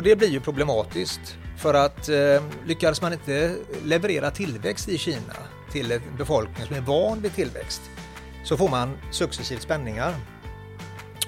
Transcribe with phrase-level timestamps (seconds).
[0.00, 5.36] Och det blir ju problematiskt för att eh, lyckades man inte leverera tillväxt i Kina
[5.72, 7.82] till en befolkning som är van vid tillväxt
[8.44, 10.14] så får man successivt spänningar.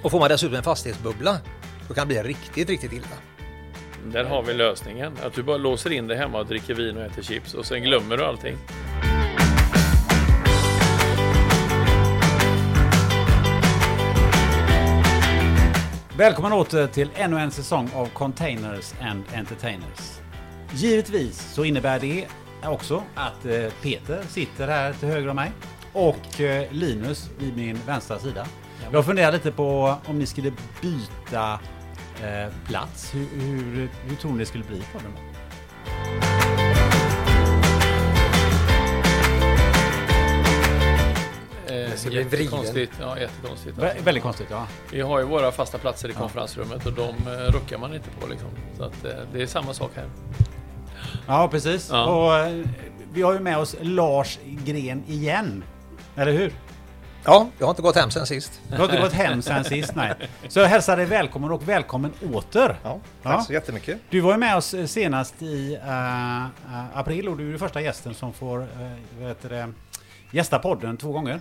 [0.03, 1.39] Och får man dessutom en fastighetsbubbla
[1.89, 3.17] då kan det bli riktigt, riktigt illa.
[4.13, 5.13] Där har vi lösningen.
[5.23, 7.83] Att du bara låser in dig hemma och dricker vin och äter chips och sen
[7.83, 8.57] glömmer du allting.
[16.17, 20.21] Välkommen åter till ännu en säsong av Containers and Entertainers.
[20.73, 22.27] Givetvis så innebär det
[22.65, 25.53] också att eh, Peter sitter här till höger om mig
[25.93, 28.47] och eh, Linus vid min vänstra sida.
[28.93, 30.53] Jag funderar lite på om ni skulle
[30.83, 31.61] byta
[32.23, 33.15] eh, plats.
[33.15, 35.13] Hur, hur, hur tror ni det skulle bli på den?
[41.73, 42.93] Eh, ska bli jättekonstigt.
[43.01, 43.77] Ja, jättekonstigt.
[43.79, 44.67] Vä- väldigt konstigt, ja.
[44.93, 48.27] Vi har ju våra fasta platser i konferensrummet och de eh, ruckar man inte på
[48.27, 48.49] liksom.
[48.79, 50.05] Så att, eh, det är samma sak här.
[51.27, 51.89] Ja, precis.
[51.93, 52.05] Ja.
[52.05, 52.53] Och
[53.13, 55.65] vi har ju med oss Lars Gren igen.
[56.17, 56.53] Eller hur?
[57.25, 58.61] Ja, jag har inte gått hem sen sist.
[58.69, 60.15] Du har inte gått hem sen sist, nej.
[60.49, 62.77] Så jag hälsar dig välkommen och välkommen åter.
[62.83, 63.41] Ja, tack Ja.
[63.41, 63.99] så jättemycket.
[64.11, 66.45] Du var ju med oss senast i eh,
[66.99, 69.73] april och du är den första gästen som får uh, heter det,
[70.31, 71.41] gästa podden två gånger.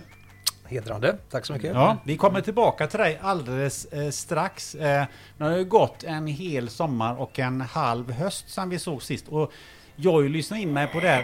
[0.72, 1.16] Hedrande.
[1.30, 1.74] Tack så mycket.
[1.74, 4.74] Ja, vi kommer tillbaka till dig alldeles eh, strax.
[4.74, 5.04] Eh,
[5.36, 9.02] nu har det ju gått en hel sommar och en halv höst sedan vi såg
[9.02, 9.28] sist.
[9.28, 9.52] Och
[9.96, 11.20] jag har ju lyssnat in mig på det här,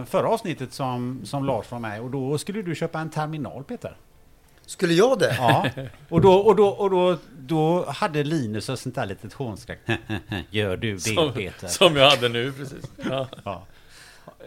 [0.00, 3.64] eh, förra avsnittet som, som Lars var med och då skulle du köpa en terminal
[3.64, 3.96] Peter.
[4.66, 5.36] Skulle jag det?
[5.38, 5.66] Ja,
[6.08, 9.80] och då, och då, och då, då hade Linus ett sånt där litet hånskräck.
[10.50, 11.68] Gör du det Som, Peter?
[11.68, 12.84] som jag hade nu precis.
[13.10, 13.28] Ja.
[13.44, 13.66] Ja.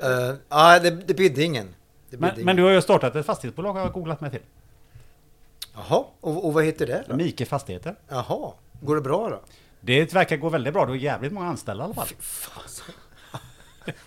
[0.04, 1.76] Uh, Nej, det, det bidde ingen.
[2.20, 4.40] Men, men du har ju startat ett fastighetsbolag har jag googlat mig till.
[5.76, 7.16] Jaha, och, och vad heter det då?
[7.16, 7.96] Mike Fastigheter.
[8.08, 9.42] Jaha, går det bra då?
[9.82, 10.86] Det verkar gå väldigt bra.
[10.86, 12.08] Du har jävligt många anställda i alla fall.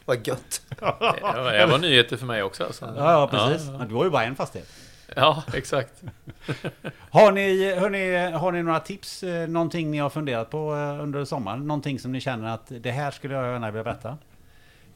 [0.04, 0.62] Vad gött.
[0.68, 2.64] Det var, det var nyheter för mig också.
[2.64, 2.94] Alltså.
[2.96, 3.68] Ja, ja precis.
[3.68, 4.68] Men du har ju bara en fastighet.
[5.16, 6.02] Ja, exakt.
[7.10, 9.22] Har ni, hörni, har ni några tips?
[9.22, 11.66] eh, Någonting ni har funderat på eh, under sommaren?
[11.66, 14.18] Någonting som ni känner att det här skulle jag gärna vilja berätta?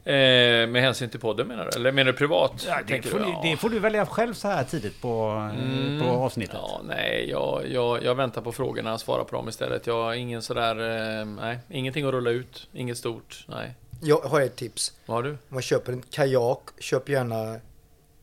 [0.05, 1.77] Eh, med hänsyn till podden menar du?
[1.79, 2.65] Eller menar du privat?
[2.67, 3.25] Ja, det, får du?
[3.25, 3.39] Ja.
[3.43, 5.19] det får du välja själv så här tidigt på,
[5.53, 5.99] Mm.
[6.01, 6.55] på avsnittet.
[6.61, 9.87] Ja, nej, jag, jag, jag väntar på frågorna, svarar på dem istället.
[9.87, 10.75] Jag har ingen sådär,
[11.19, 13.73] eh, nej, ingenting att rulla ut, inget stort, nej.
[14.01, 14.93] Jag har ett tips.
[15.05, 15.29] Vad har du?
[15.29, 17.59] Om man köper en kajak, köp gärna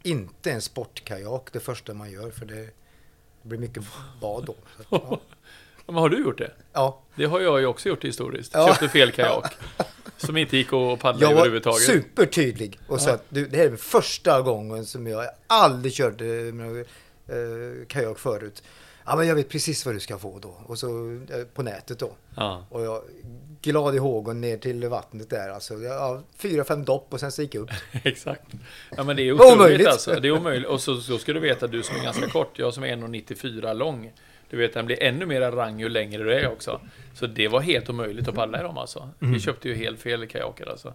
[0.02, 2.68] inte en sportkajak det första man gör för det
[3.42, 3.82] blir mycket
[4.20, 4.54] bad då.
[4.88, 5.20] Så att, ja.
[5.90, 6.50] Men har du gjort det?
[6.72, 7.00] ja.
[7.14, 8.50] Det har jag ju också gjort historiskt.
[8.54, 8.66] Ja.
[8.68, 9.52] Köpte fel kajak.
[10.16, 11.82] Som inte gick att paddla Jag var överhuvudtaget.
[11.82, 16.80] supertydlig och sa att du, det här är första gången som jag aldrig körde med,
[16.80, 18.62] eh, kajak förut.
[19.06, 20.54] Ja, men jag vet precis vad du ska få då.
[20.66, 22.10] Och så eh, på nätet då.
[22.36, 22.66] Ja.
[22.70, 23.02] Och jag
[23.62, 25.48] glad i hågen ner till vattnet där.
[25.50, 27.70] Alltså, ja, fyra, fem dopp och sen så gick jag upp.
[28.04, 28.42] Exakt.
[28.96, 29.86] Ja men det är otroligt omöjligt.
[29.88, 30.20] alltså.
[30.20, 30.68] Det är omöjligt.
[30.68, 33.74] Och så, så ska du veta du som är ganska kort, jag som är 1,94
[33.74, 34.12] lång.
[34.50, 36.80] Du vet den blir ännu mer rang ju längre du är också.
[37.14, 39.08] Så det var helt omöjligt att paddla i dem alltså.
[39.18, 40.94] Vi köpte ju helt fel kajaker alltså.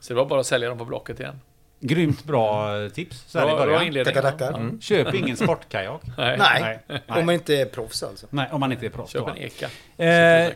[0.00, 1.40] Så det var bara att sälja dem på Blocket igen.
[1.80, 4.04] Grymt bra eh, tips så här i Bra, bra början.
[4.04, 4.70] Tackar, tackar.
[4.72, 4.80] Ja.
[4.80, 6.02] Köp ingen sportkajak.
[6.18, 6.36] Nej.
[6.38, 7.00] Nej, Nej.
[7.06, 8.26] om man inte är proffs alltså.
[8.30, 9.12] Nej, om man inte är proffs.
[9.12, 9.30] Köp då.
[9.30, 9.66] en eka.
[10.04, 10.52] Eh,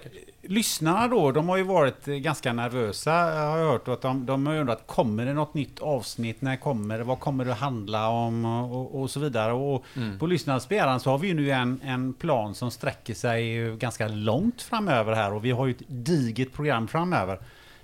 [0.48, 3.88] lyssnarna då, de har ju varit eh, ganska nervösa har jag hört.
[3.88, 6.40] Att de, de har undrat, kommer det något nytt avsnitt?
[6.42, 7.04] När kommer det?
[7.04, 8.44] Vad kommer det att handla om?
[8.44, 9.52] Och, och så vidare.
[9.52, 10.18] Och Mm.
[10.18, 14.08] på lyssnarnas begäran så har vi ju nu en, en plan som sträcker sig ganska
[14.08, 15.32] långt framöver här.
[15.32, 17.38] Och vi har ju ett digert program framöver.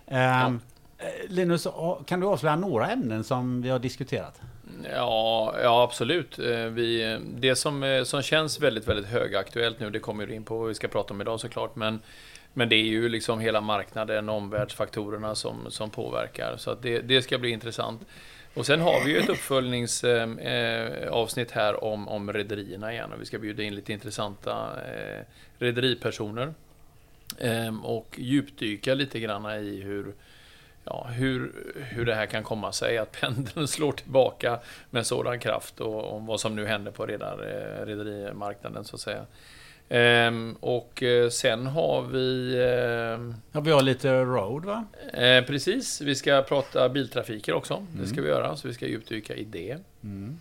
[0.07, 0.61] Ehm,
[0.99, 1.67] eh, Linus,
[2.07, 4.41] kan du avslöja några ämnen som vi har diskuterat?
[4.95, 6.39] Ja, ja absolut.
[6.39, 10.69] Eh, Vi, det som, som känns väldigt, väldigt högaktuellt nu, det kommer in på vad
[10.69, 12.01] vi ska prata om idag såklart, men,
[12.55, 16.57] men det är ju liksom hela marknaden, omvärldsfaktorerna som, som påverkar.
[16.57, 18.07] Så att det, det ska bli intressant.
[18.55, 23.27] Och sen har vi ju ett uppföljningsavsnitt eh, här om, om rederierna igen och vi
[23.27, 25.21] ska bjuda in lite intressanta eh,
[25.59, 26.55] rederipersoner.
[27.39, 30.15] Eh, och djupdyka lite grann i hur,
[30.85, 34.61] ja, hur, hur det här kan komma sig att pendeln slår tillbaka
[34.91, 39.01] med sådan kraft och och vad som nu händer på redar, eh, rederimarknaden så att
[39.01, 39.27] säga.
[39.95, 42.57] Ehm, och eh, sen har vi
[43.15, 44.85] ehm, Ja, vi har lite road va?
[45.13, 47.87] eh, precis, vi ska prata biltrafiker också.
[48.01, 49.79] Det ska vi göra, så vi ska djupdyka i det.
[50.03, 50.39] Mm.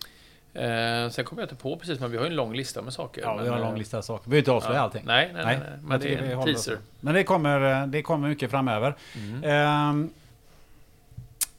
[0.54, 3.22] Eh, sen kommer jag inte på precis, men vi har en lång lista med saker.
[3.22, 4.24] Ja, men, vi har en eh, lång lista av saker.
[4.24, 5.02] Vi behöver inte avslöja ja, allting.
[5.06, 5.78] Nej, nej, nej, nej.
[5.82, 6.78] men det är en teaser.
[7.00, 8.94] Men det kommer, det kommer mycket framöver.
[9.14, 9.44] Mm.
[9.44, 10.10] Ehm,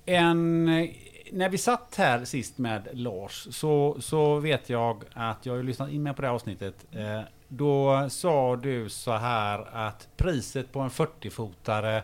[0.06, 0.66] en,
[1.32, 5.90] när vi satt här sist med Lars så, så vet jag att jag har lyssnat
[5.90, 6.76] in mig på det här avsnittet.
[7.58, 11.98] Då sa du så här att priset på en 40-fotare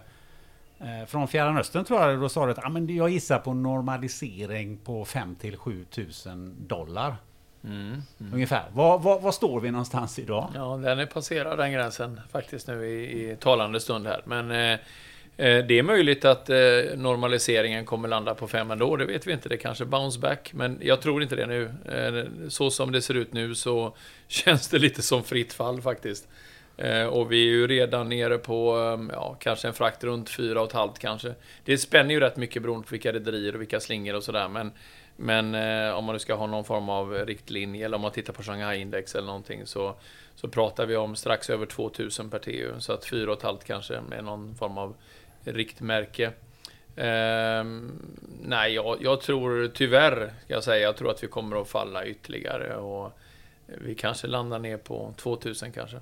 [0.80, 3.54] eh, från Fjärran Östern tror jag, då sa du att ah, men jag gissar på
[3.54, 7.16] normalisering på 5 till 7 tusen dollar.
[7.63, 8.01] Mm.
[8.34, 8.66] Ungefär.
[8.74, 10.51] Var, var, var står vi någonstans idag?
[10.56, 14.22] Ja, den är passerad den gränsen faktiskt nu i, i talande stund här.
[14.25, 14.80] Men eh,
[15.39, 16.57] Eh, det är möjligt att eh,
[16.95, 19.50] normaliseringen kommer landa på fem ändå, det vet vi inte.
[19.50, 21.71] Det kanske bounce back, men jag tror inte det nu.
[21.86, 23.95] Eh, så som det ser ut nu så
[24.27, 26.27] känns det lite som fritt fall faktiskt.
[27.12, 31.33] Och vi är ju redan nere på ehm, ja, kanske en frakt runt 4,5 kanske.
[31.65, 34.47] Det spänner ju rätt mycket beroende på vilka rederier och vilka slingor och sådär.
[34.47, 34.71] Men,
[35.15, 35.45] men
[35.94, 39.15] om man nu ska ha någon form av riktlinje eller om man tittar på Shanghai-index
[39.15, 39.95] eller någonting så,
[40.36, 42.71] så pratar vi om strax över 2000 per TU.
[42.80, 44.95] Så att 4,5 kanske är någon form av
[45.54, 46.31] riktmärke.
[46.96, 47.92] Ehm,
[48.42, 52.06] nej, jag, jag tror tyvärr, ska jag säga, jag tror att vi kommer att falla
[52.06, 53.12] ytterligare och
[53.66, 55.98] vi kanske landar ner på 2000 kanske.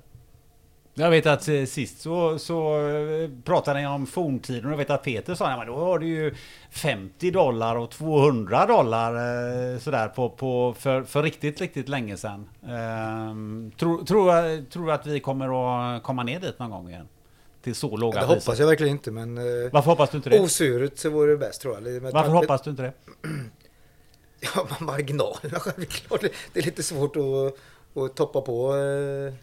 [0.94, 4.90] Jag vet att eh, sist så, så eh, pratade ni om forntiden och jag vet
[4.90, 6.34] att Peter sa att då var det ju
[6.70, 12.48] 50 dollar och 200 dollar eh, sådär på, på, för, för riktigt, riktigt länge sedan.
[12.68, 17.08] Ehm, tror, tror, tror du att vi kommer att komma ner dit någon gång igen?
[17.62, 18.34] Till så låga Det priser?
[18.40, 20.40] hoppas jag verkligen inte, men eh, Varför hoppas du inte det?
[20.40, 21.82] osuret så vore det bäst tror jag.
[21.82, 22.92] Med Varför tanke- hoppas du inte det?
[24.40, 26.20] Ja, marginalerna självklart.
[26.52, 27.54] Det är lite svårt att,
[28.02, 29.34] att toppa på eh,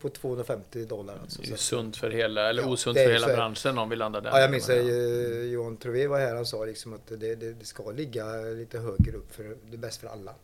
[0.00, 1.18] på 250 dollar.
[1.22, 1.42] Alltså.
[1.42, 4.20] Det är sunt för hela, eller Ja, osunt det för hela branschen om vi landar
[4.20, 4.30] där.
[4.30, 7.52] ja, jag minns att eh, Johan Trové var här och sa liksom att det, det,
[7.52, 10.34] det ska ligga lite högre upp för det är bäst för alla.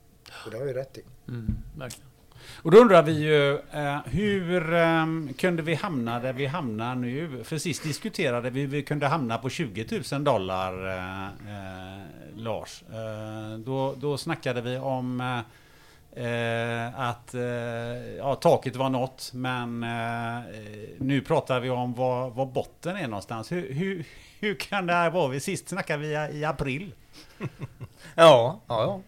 [0.44, 1.02] Och det har ju rätt i.
[1.28, 1.46] Mm,
[1.78, 2.09] verkligen.
[2.62, 5.06] Och då undrar vi ju eh, hur eh,
[5.38, 7.44] kunde vi hamna där vi hamnar nu?
[7.44, 12.00] För sist diskuterade vi hur vi kunde hamna på 20 000 dollar, eh, eh,
[12.36, 12.82] Lars.
[12.92, 15.20] Eh, då, då snackade vi om
[16.16, 17.42] eh, att eh,
[18.18, 20.44] ja, taket var nått, men eh,
[20.98, 23.52] nu pratar vi om var, var botten är någonstans.
[23.52, 24.04] Hur, hur,
[24.40, 25.40] hur kan det här vara?
[25.40, 26.92] Sist snackade vi i april.
[28.14, 29.00] Ja, ja, ja.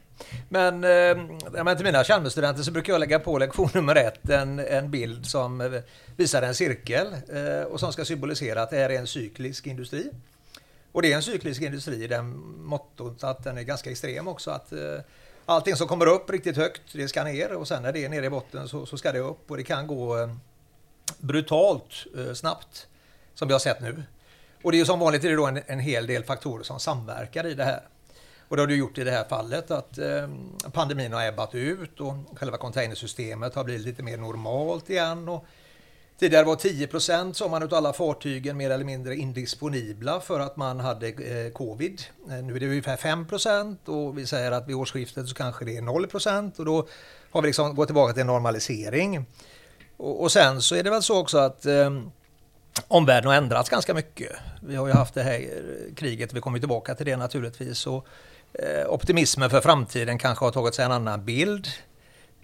[0.49, 4.59] Men eh, men till mina Chalmersstudenter så brukar jag lägga på lektion nummer ett en,
[4.59, 5.81] en bild som eh,
[6.17, 10.11] visar en cirkel eh, och som ska symbolisera att det här är en cyklisk industri.
[10.93, 14.51] Och det är en cyklisk industri i den mottot att den är ganska extrem också.
[14.51, 14.99] Att eh,
[15.47, 18.27] allting som kommer upp riktigt högt, det ska ner och sen när det är nere
[18.27, 20.31] i botten så, så ska det upp och det kan gå eh,
[21.19, 22.87] brutalt eh, snabbt
[23.35, 24.03] som vi har sett nu.
[24.63, 26.81] Och det är ju som vanligt är det då en, en hel del faktorer som
[26.81, 27.83] samverkar i det här.
[28.53, 32.01] Och det har du gjort i det här fallet att ehm, pandemin har ebbat ut
[32.01, 35.29] och själva containersystemet har blivit lite mer normalt igen.
[35.29, 35.45] Och
[36.19, 40.57] tidigare var 10 procent som man av alla fartygen mer eller mindre indisponibla för att
[40.57, 42.03] man hade eh, covid.
[42.29, 45.65] Eh, nu är det ungefär 5 procent och vi säger att vid årsskiftet så kanske
[45.65, 46.89] det är 0 procent och då
[47.31, 49.25] har vi liksom gått tillbaka till normalisering.
[49.97, 52.11] Och, sen så är det väl så också att ehm,
[52.89, 54.33] omvärlden har ändrats ganska mycket.
[54.63, 55.49] Vi har ju haft det här
[55.97, 57.87] kriget, vi kommer tillbaka till det naturligtvis.
[57.87, 58.07] Och,
[58.55, 61.69] Eh, optimismen för framtiden kanske har tagit sig en annan bild.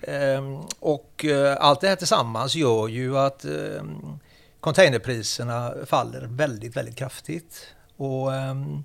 [0.03, 4.19] Ehm, och eh, allt det här tillsammans gör ju att ehm,
[4.61, 7.67] containerpriserna faller väldigt, väldigt kraftigt.
[7.97, 8.85] Och, ehm,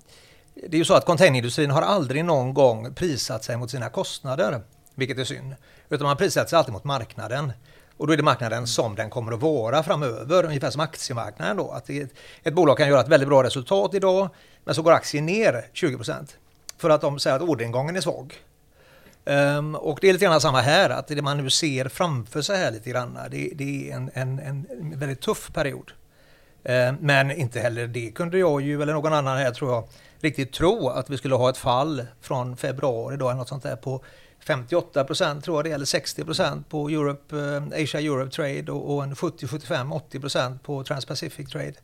[0.54, 4.60] det är ju så att containerindustrin har aldrig någon gång prissatt sig mot sina kostnader,
[4.94, 5.54] vilket är synd.
[5.88, 7.52] Utan man prissätter sig alltid mot marknaden.
[7.96, 11.70] Och då är det marknaden som den kommer att vara framöver, ungefär som aktiemarknaden då.
[11.70, 12.10] Att ett,
[12.42, 14.28] ett bolag kan göra ett väldigt bra resultat idag,
[14.64, 16.04] men så går aktien ner 20
[16.78, 18.34] för att de säger att orderingången är svag.
[19.26, 22.58] Um, och det är lite grann samma här, att det man nu ser framför sig
[22.58, 25.92] här lite grann, det, det är en, en, en väldigt tuff period.
[26.62, 29.88] Um, men inte heller det kunde jag ju, eller någon annan här tror jag,
[30.20, 33.76] riktigt tro att vi skulle ha ett fall från februari då, eller något sånt där
[33.76, 34.04] på
[34.44, 38.94] 58 procent tror jag det eller 60 procent på Europe, eh, Asia Europe Trade och,
[38.94, 41.74] och en 70, 75, 80 procent på Trans-Pacific Trade.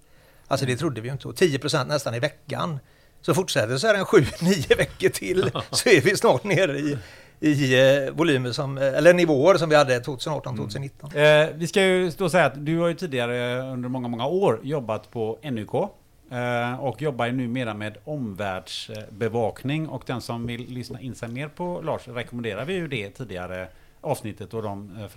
[0.47, 1.29] Alltså det trodde vi ju inte.
[1.29, 2.79] Och 10 procent nästan i veckan.
[3.21, 6.99] Så fortsätter så här en 7-9 veckor till så är vi snart nere i,
[7.41, 11.13] i eh, volymer som, eh, eller nivåer som vi hade 2018, 2019.
[11.13, 14.61] Eh, vi ska ju då säga att du har ju tidigare under många, många år
[14.63, 15.75] jobbat på NUK.
[16.31, 19.89] Eh, och jobbar ju numera med omvärldsbevakning.
[19.89, 23.69] Och den som vill lyssna in sig mer på Lars rekommenderar vi ju det tidigare
[24.01, 25.09] avsnittet och de eh,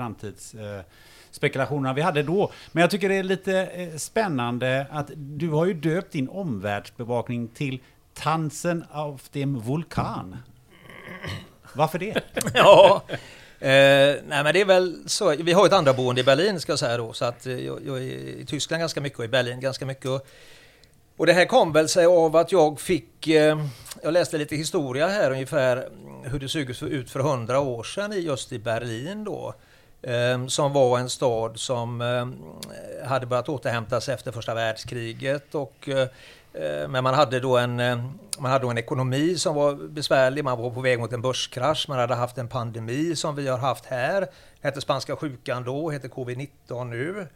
[1.33, 2.51] spekulationerna vi hade då.
[2.71, 7.47] Men jag tycker det är lite eh, spännande att du har ju döpt din omvärldsbevakning
[7.47, 7.79] till
[8.13, 10.37] Tansen av dem Vulkan.
[11.73, 12.21] Varför det?
[12.53, 13.03] ja,
[13.59, 13.69] eh,
[14.27, 15.35] nej men det är väl så.
[15.35, 17.79] Vi har ett andra boende i Berlin ska jag säga då, så att eh, jag,
[17.85, 20.05] jag är i Tyskland ganska mycket och i Berlin ganska mycket.
[20.05, 20.27] Och,
[21.17, 23.65] och det här kom väl sig av att jag fick, eh,
[24.03, 28.21] jag läste lite historia här ungefär mm, hur det såg ut för hundra år sedan
[28.21, 29.53] just i Berlin då.
[30.03, 32.35] Ehm, som var en stad som ehm,
[33.05, 36.07] hade börjat återhämta sig efter första världskriget och eh,
[36.87, 38.03] men man hade då en, eh,
[38.39, 41.85] man hade då en ekonomi som var besvärlig, man var på väg mot en börskrasch,
[41.89, 44.21] man hade haft en pandemi som vi har haft här.
[44.21, 44.27] Det
[44.61, 47.27] hette spanska sjukan då, heter covid-19 nu.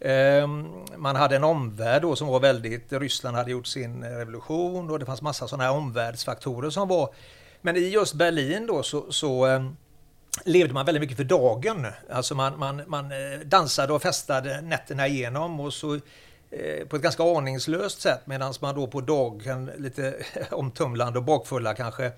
[0.00, 4.98] Ehm, man hade en omvärld då som var väldigt, Ryssland hade gjort sin revolution och
[4.98, 7.14] det fanns massa sådana här omvärldsfaktorer som var.
[7.60, 9.46] Men i just Berlin då så, så
[10.44, 11.86] levde man väldigt mycket för dagen.
[12.10, 15.98] Alltså man, man, man eh, dansade och festade nätterna igenom och så
[16.50, 20.14] Eh, på ett ganska aningslöst sätt medan man då på dagen, lite
[20.50, 22.12] omtumlande och bakfulla kanske,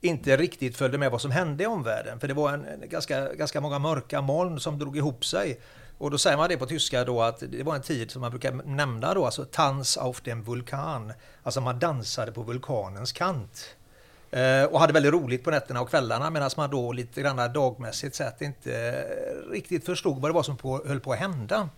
[0.00, 2.20] inte riktigt följde med vad som hände i omvärlden.
[2.20, 5.60] För det var en, en ganska, ganska många mörka moln som drog ihop sig.
[5.98, 8.30] Och då säger man det på tyska då att det var en tid som man
[8.30, 11.12] brukar nämna då, alltså Tanz auf dem Vulkan.
[11.42, 13.76] Alltså man dansade på vulkanens kant.
[14.30, 18.14] Eh, och hade väldigt roligt på nätterna och kvällarna medan man då lite grann dagmässigt
[18.14, 19.04] sett inte
[19.50, 21.68] riktigt förstod vad det var som på, höll på att hända.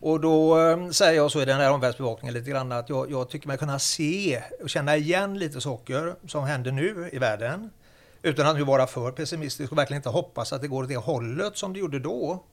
[0.00, 3.30] Och då ehm, säger jag så i den här omvärldsbevakningen lite grann att jag, jag
[3.30, 7.70] tycker mig kunna se och känna igen lite saker som händer nu i världen.
[8.22, 10.96] Utan att nu vara för pessimistisk och verkligen inte hoppas att det går åt det
[10.96, 12.44] hållet som det gjorde då.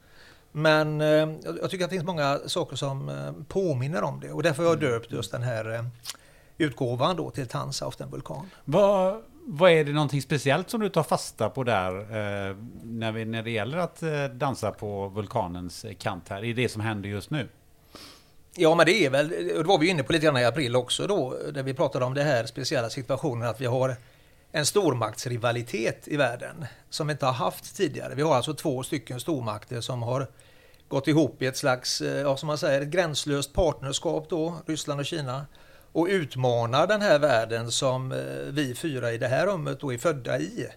[0.51, 1.29] Men eh,
[1.61, 4.69] jag tycker att det finns många saker som eh, påminner om det och därför har
[4.69, 4.91] jag mm.
[4.91, 5.83] döpt just den här eh,
[6.57, 8.49] utgåvan då till Tansa av den vulkan.
[8.65, 13.25] Vad, vad är det någonting speciellt som du tar fasta på där eh, när, vi,
[13.25, 16.43] när det gäller att eh, dansa på vulkanens kant här?
[16.43, 17.47] I det som händer just nu?
[18.55, 21.07] Ja, men det är väl, det var vi inne på lite grann i april också
[21.07, 23.95] då, där vi pratade om det här speciella situationen att vi har
[24.51, 28.15] en stormaktsrivalitet i världen som vi inte har haft tidigare.
[28.15, 30.27] Vi har alltså två stycken stormakter som har
[30.87, 34.99] gått ihop i ett slags, eh, ja, som man säger, ett gränslöst partnerskap då, Ryssland
[34.99, 35.45] och Kina
[35.91, 38.17] och utmanar den här världen som eh,
[38.49, 40.67] vi fyra i det här rummet då är födda i.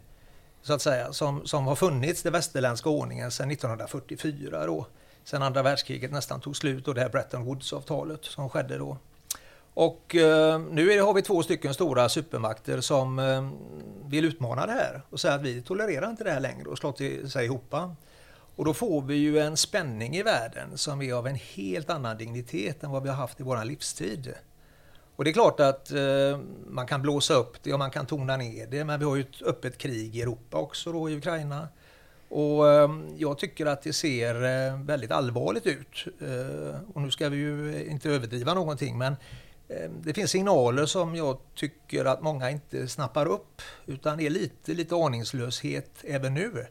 [0.62, 4.86] Så att säga, som, som har funnits, den västerländska ordningen, sedan 1944 då.
[5.24, 8.98] Sen andra världskriget nästan tog slut och det här Bretton Woods-avtalet som skedde då.
[9.74, 13.48] Och eh, nu det, har vi två stycken stora supermakter som eh,
[14.10, 16.92] vill utmana det här och säga att vi tolererar inte det här längre och slår
[16.92, 17.74] till sig ihop.
[18.56, 22.18] Och då får vi ju en spänning i världen som är av en helt annan
[22.18, 24.34] dignitet än vad vi har haft i vår livstid.
[25.20, 28.36] Och det är klart att eh, man kan blåsa upp det och man kan tona
[28.36, 31.68] ner det, men vi har ju ett öppet krig i Europa också då i Ukraina.
[32.28, 36.06] Och eh, jag tycker att det ser eh, väldigt allvarligt ut.
[36.20, 39.16] Eh, och nu ska vi ju inte överdriva någonting, men
[39.68, 44.74] eh, det finns signaler som jag tycker att många inte snappar upp, utan är lite,
[44.74, 46.66] lite aningslöshet även nu.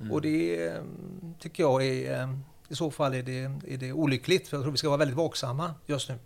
[0.00, 0.12] Mm.
[0.12, 0.82] Och det eh,
[1.38, 4.78] tycker jag är, i så fall är det, är det olyckligt, för jag tror vi
[4.78, 6.18] ska vara väldigt vaksamma just nu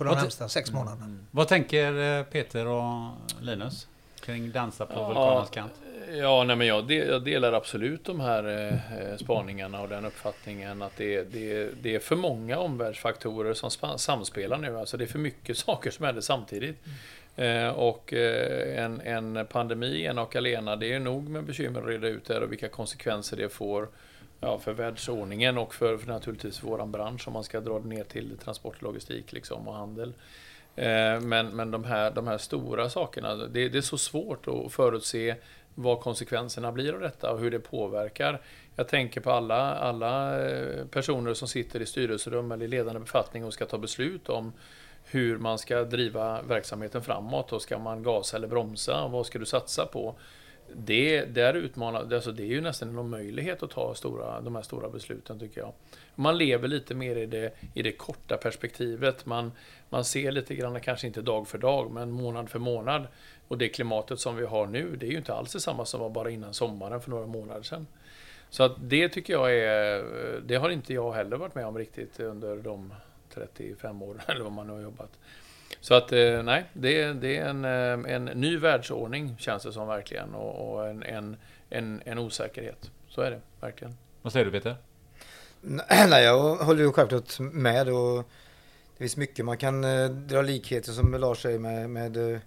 [0.00, 1.04] på de närmsta sex månaderna.
[1.04, 1.26] Mm.
[1.30, 3.88] Vad tänker eh, Peter och Linus
[4.20, 5.72] kring dansa på ja, vulkanens kant?
[6.12, 10.96] Ja, nej, men jag, jag delar absolut de här eh, spaningarna och den uppfattningen att
[10.96, 14.78] det, det, det är för många omvärldsfaktorer som samspelar nu.
[14.78, 16.76] Alltså det är för mycket saker som händer samtidigt.
[17.36, 17.66] Mm.
[17.66, 21.88] Eh, och eh, en, en pandemi en och alena, det är nog med bekymmer att
[21.88, 23.88] reda ut det och vilka konsekvenser det får
[24.40, 28.04] ja, för världsordningen och för, för naturligtvis vår bransch om man ska dra det ner
[28.04, 30.12] till transport, logistik liksom, och handel.
[30.76, 34.72] Eh, men men de, här, de här stora sakerna, det, det, är så svårt att
[34.72, 35.36] förutse
[35.74, 38.40] vad konsekvenserna blir av detta och hur det påverkar.
[38.76, 43.44] Jag tänker på alla, alla eh, personer som sitter i styrelserum eller i ledande befattning
[43.44, 44.52] och ska ta beslut om
[45.04, 47.52] hur man ska driva verksamheten framåt.
[47.52, 49.08] Och ska man gasa eller bromsa?
[49.08, 50.14] Vad ska du satsa på?
[50.74, 54.62] Det, där utmanar, alltså det är ju nästan en omöjlighet att ta stora, de här
[54.62, 55.72] stora besluten tycker jag.
[56.14, 59.26] Man lever lite mer i det, i det korta perspektivet.
[59.26, 59.52] Man,
[59.88, 63.06] man ser lite grann, kanske inte dag för dag, men månad för månad.
[63.48, 66.10] Och det klimatet som vi har nu, det är ju inte alls detsamma som var
[66.10, 67.86] bara innan sommaren för några månader sedan.
[68.50, 70.04] Så att det tycker jag är,
[70.46, 72.94] det har inte jag heller varit med om riktigt under de
[73.34, 75.18] 35 åren eller vad man nu har jobbat.
[75.80, 79.88] Så att eh, nej, det, det är en, eh, en ny världsordning känns det som
[79.88, 81.36] verkligen och, och en, en,
[81.70, 82.90] en, en, osäkerhet.
[83.08, 83.96] Så är det verkligen.
[84.22, 84.76] Vad säger du Peter?
[85.60, 88.28] Nej, jag håller ju självklart med och
[88.96, 92.40] det finns mycket man kan eh, dra likheter som Lars säger med, med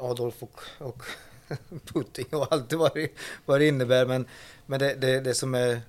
[0.00, 1.02] Adolf och, och
[1.84, 3.08] Putin och allt vad det,
[3.46, 4.06] vad det innebär.
[4.06, 4.26] Men,
[4.66, 5.80] men det, det, det som är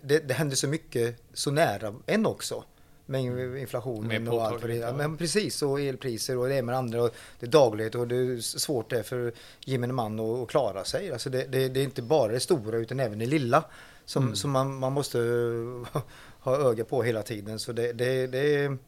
[0.00, 2.64] det, det händer så mycket så nära en också
[3.08, 4.92] med inflationen med och allt vad det är.
[4.92, 8.16] Men precis, och elpriser och det är med andra och det är dagligt och det
[8.16, 9.32] är svårt det för
[9.64, 11.12] gemene man att klara sig.
[11.12, 13.64] Alltså det, det, det, är inte bara det stora utan även det lilla
[14.04, 14.36] som, mm.
[14.36, 15.18] som man, man måste
[16.40, 17.58] ha öga på hela tiden.
[17.58, 18.78] Så det, det, det, är,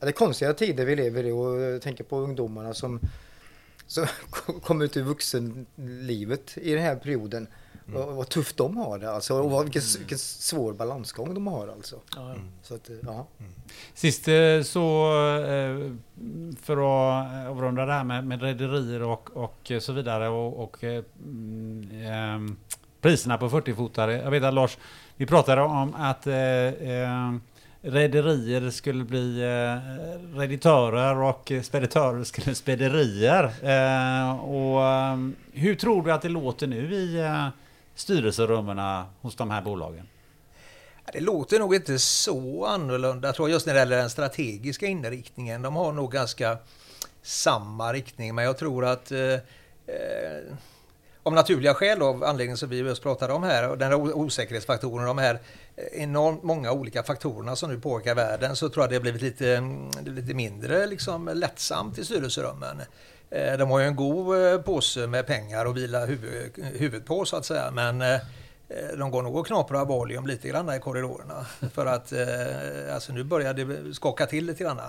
[0.00, 3.00] det är konstiga tider vi lever i och jag tänker på ungdomarna som,
[3.86, 4.06] som
[4.62, 7.46] kom ut i vuxenlivet i den här perioden
[7.88, 8.02] mm.
[8.02, 9.34] och vad tufft de har det alltså.
[9.34, 9.98] Och vad, vilken, mm.
[9.98, 11.96] vilken svår balansgång de har alltså.
[12.16, 12.50] Mm.
[12.62, 13.26] Så att, ja.
[13.38, 13.52] Mm.
[13.94, 15.12] Sist eh, så,
[15.44, 15.92] eh,
[16.62, 21.02] för att avrunda det här med, med rederier och, och så vidare och, och eh,
[23.00, 24.22] priserna på 40-fotare.
[24.22, 24.78] Jag vet att Lars,
[25.16, 26.32] vi pratade om att eh,
[27.80, 33.44] rederier skulle bli eh, reditörer och speditörer skulle spederier.
[33.62, 37.48] Eh, och, um, hur tror du att det låter nu i eh,
[37.98, 40.08] styrelserummen hos de här bolagen?
[41.12, 43.34] Det låter nog inte så annorlunda.
[43.38, 45.62] Jag just när det gäller den strategiska inriktningen.
[45.62, 46.58] De har nog ganska
[47.22, 48.34] samma riktning.
[48.34, 49.40] Men jag tror att eh, eh
[51.22, 55.04] om naturliga skäl av anledningen som vi just pratade om här, och den här osäkerhetsfaktorn,
[55.04, 55.38] de här
[55.76, 59.22] eh, enormt många olika faktorerna som nu påverkar världen, så tror jag det har blivit
[59.22, 62.82] lite, mm, lite mindre liksom, lättsamt i styrelserummen.
[63.30, 67.24] Eh, de har ju en god eh, påse med pengar att vila huvud, huvudet på
[67.24, 68.18] så att säga, men eh,
[68.98, 71.46] de går nog och knaprar valium lite grann i korridorerna.
[71.74, 72.12] För att
[72.94, 74.80] alltså nu börjar det skaka till lite grann.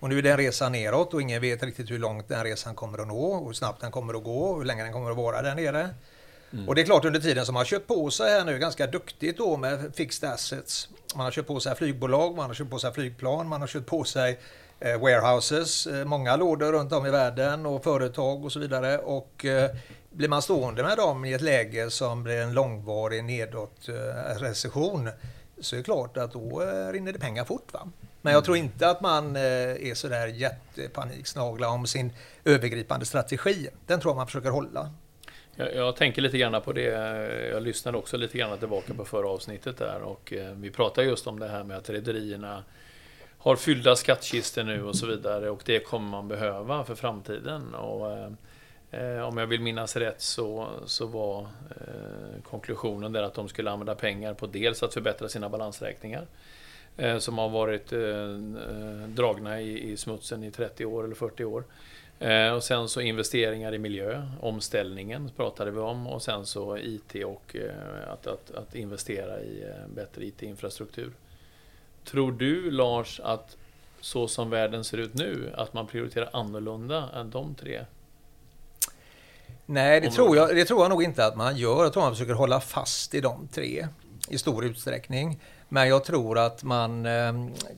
[0.00, 2.74] Och nu är det en resa neråt och ingen vet riktigt hur långt den resan
[2.74, 5.16] kommer att nå, hur snabbt den kommer att gå och hur länge den kommer att
[5.16, 5.90] vara där nere.
[6.52, 6.68] Mm.
[6.68, 8.86] Och det är klart under tiden som man har köpt på sig här nu ganska
[8.86, 10.88] duktigt då med fixed assets.
[11.14, 13.86] Man har köpt på sig flygbolag, man har köpt på sig flygplan, man har köpt
[13.86, 14.40] på sig
[14.80, 18.98] warehouses, eh, många lådor runt om i världen och företag och så vidare.
[18.98, 19.70] Och eh,
[20.10, 25.10] blir man stående med dem i ett läge som blir en långvarig nedåt eh, recession
[25.60, 27.72] så är det klart att då eh, rinner det pengar fort.
[27.72, 27.88] Va?
[28.22, 32.12] Men jag tror inte att man eh, är sådär jättepaniksnagla om sin
[32.44, 33.68] övergripande strategi.
[33.86, 34.90] Den tror jag man försöker hålla.
[35.56, 36.82] Jag, jag, tänker lite grann på det.
[37.52, 41.26] Jag lyssnade också lite grann tillbaka på förra avsnittet där och eh, vi pratade just
[41.26, 42.64] om det här med att rederierna
[43.44, 47.74] har fyllda skattkistor nu och så vidare och det kommer man behöva för framtiden.
[47.74, 48.12] Och,
[48.90, 53.70] eh, om jag vill minnas rätt så, så var eh, konklusionen där att de skulle
[53.70, 56.26] använda pengar på dels att förbättra sina balansräkningar
[56.96, 61.64] Eh, som har varit eh, eh dragna i, smutsen i 30 år eller 40 år.
[62.18, 67.24] Eh, och sen så investeringar i miljö, omställningen pratade vi om och sen så IT
[67.24, 71.12] och eh, att, att, att investera i bättre IT-infrastruktur.
[72.04, 73.56] Tror du Lars att
[74.00, 77.84] så som världen ser ut nu, att man prioriterar annorlunda än de tre?
[79.66, 81.82] Nej, det tror, jag, det tror jag nog inte att man gör.
[81.82, 83.88] Jag tror man försöker hålla fast i de tre
[84.28, 85.40] i stor utsträckning.
[85.68, 87.32] Men jag tror att man eh,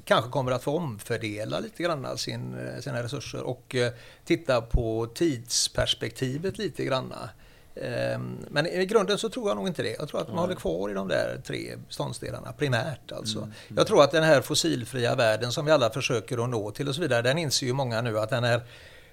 [0.05, 3.93] kanske kommer att få omfördela lite grann sin, eh, sina resurser och eh,
[4.25, 7.15] titta på tidsperspektivet lite grann.
[7.77, 8.19] Eh,
[8.51, 9.97] men i grunden så tror jag nog inte det.
[9.99, 13.13] Jag tror att man håller kvar i de där tre ståndsdelarna primärt.
[13.13, 13.39] Alltså.
[13.39, 13.51] Mm.
[13.69, 13.77] Mm.
[13.77, 16.95] Jag tror att den här fossilfria världen som vi alla försöker att nå till och
[16.95, 18.61] så vidare, den inser ju många nu att den är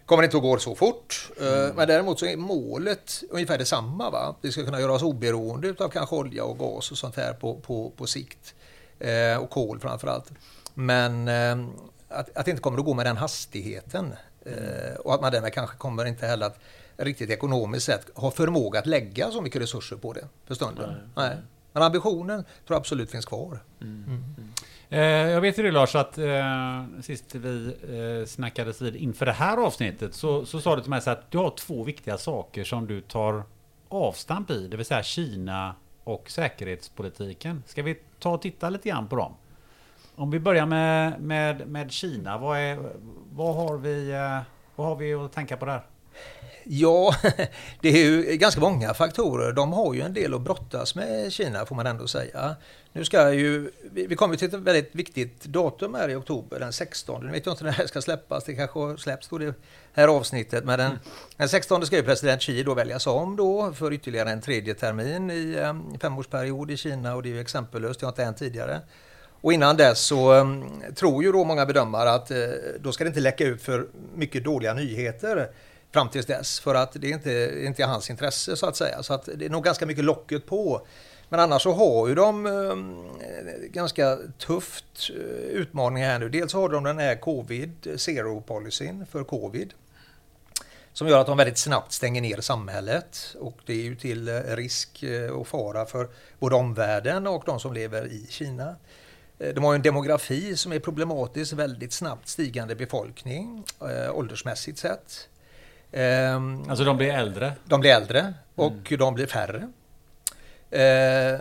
[0.06, 1.32] kommer inte att gå så fort.
[1.42, 1.76] Eh, mm.
[1.76, 4.10] Men däremot så är målet ungefär detsamma.
[4.10, 4.36] Va?
[4.42, 7.56] Vi ska kunna göra oss oberoende av kanske olja och gas och sånt här på,
[7.56, 8.56] på, på sikt.
[9.00, 10.32] Eh, och kol framförallt.
[10.74, 11.68] Men eh,
[12.10, 14.14] att, att det inte kommer att gå med den hastigheten
[14.46, 16.60] eh, och att man därmed kanske kommer inte heller att
[16.98, 20.90] riktigt ekonomiskt sett ha förmåga att lägga så mycket resurser på det för stunden.
[20.90, 21.30] Nej.
[21.30, 21.38] Nej.
[21.74, 23.60] Men ambitionen tror jag absolut finns kvar.
[23.82, 24.04] Mm.
[24.08, 24.54] Mm.
[24.90, 29.32] Eh, jag vet ju det Lars att eh, sist vi eh, snackades vid inför det
[29.32, 32.64] här avsnittet så, så sa du till mig så att du har två viktiga saker
[32.64, 33.44] som du tar
[33.90, 37.64] avstamp i, det vill säga Kina och säkerhetspolitiken.
[37.66, 39.34] Ska vi ta och titta lite grann på dem?
[40.16, 42.80] Om vi börjar med, med, med Kina, vad, är,
[43.32, 44.40] vad, har vi, eh,
[44.76, 45.82] vad har vi att tänka på där?
[46.64, 47.16] Ja,
[47.82, 49.52] det är ju ganska många faktorer.
[49.52, 52.56] De har ju en del att brottas med Kina får man ändå säga.
[52.96, 57.26] Nu ska ju, vi kommer till ett väldigt viktigt datum här i oktober, den 16.
[57.26, 59.54] Nu vet jag inte när det här ska släppas, det kanske släpps då det
[59.94, 60.66] här avsnittet.
[60.66, 61.00] Men den, mm.
[61.38, 65.32] den 16 ska ju president Xi då väljas om då för ytterligare en tredje termin
[65.32, 68.82] i um, femårsperiod i Kina och det är ju exempellöst, det har inte hänt tidigare.
[69.42, 72.38] Och innan dess så um, tror ju då många bedömare att uh,
[72.80, 75.50] då ska det inte läcka ut för mycket dåliga nyheter
[75.94, 76.60] fram tills dess.
[76.60, 79.04] För att det är inte, inte hans intresse så att säga.
[79.04, 80.88] Så att det är nog ganska mycket locket på.
[81.30, 82.76] Men annars så har ju de eh,
[83.72, 86.30] ganska tufft eh, utmaningar här nu.
[86.30, 89.74] Dels har de den här covid zero policyn för covid.
[90.94, 93.36] Som gör att de väldigt snabbt stänger ner samhället.
[93.40, 97.60] Och det är ju till eh, risk eh, och fara för både omvärlden och de
[97.60, 98.76] som lever i Kina.
[99.38, 103.64] De har en demografi som är problematisk, väldigt snabbt stigande befolkning
[104.14, 105.30] åldersmässigt sett.
[105.94, 107.54] Um, alltså de blir äldre?
[107.66, 109.00] De blir äldre och mm.
[109.00, 109.60] de blir färre.
[110.74, 111.40] Uh,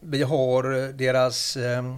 [0.00, 1.96] vi har deras uh,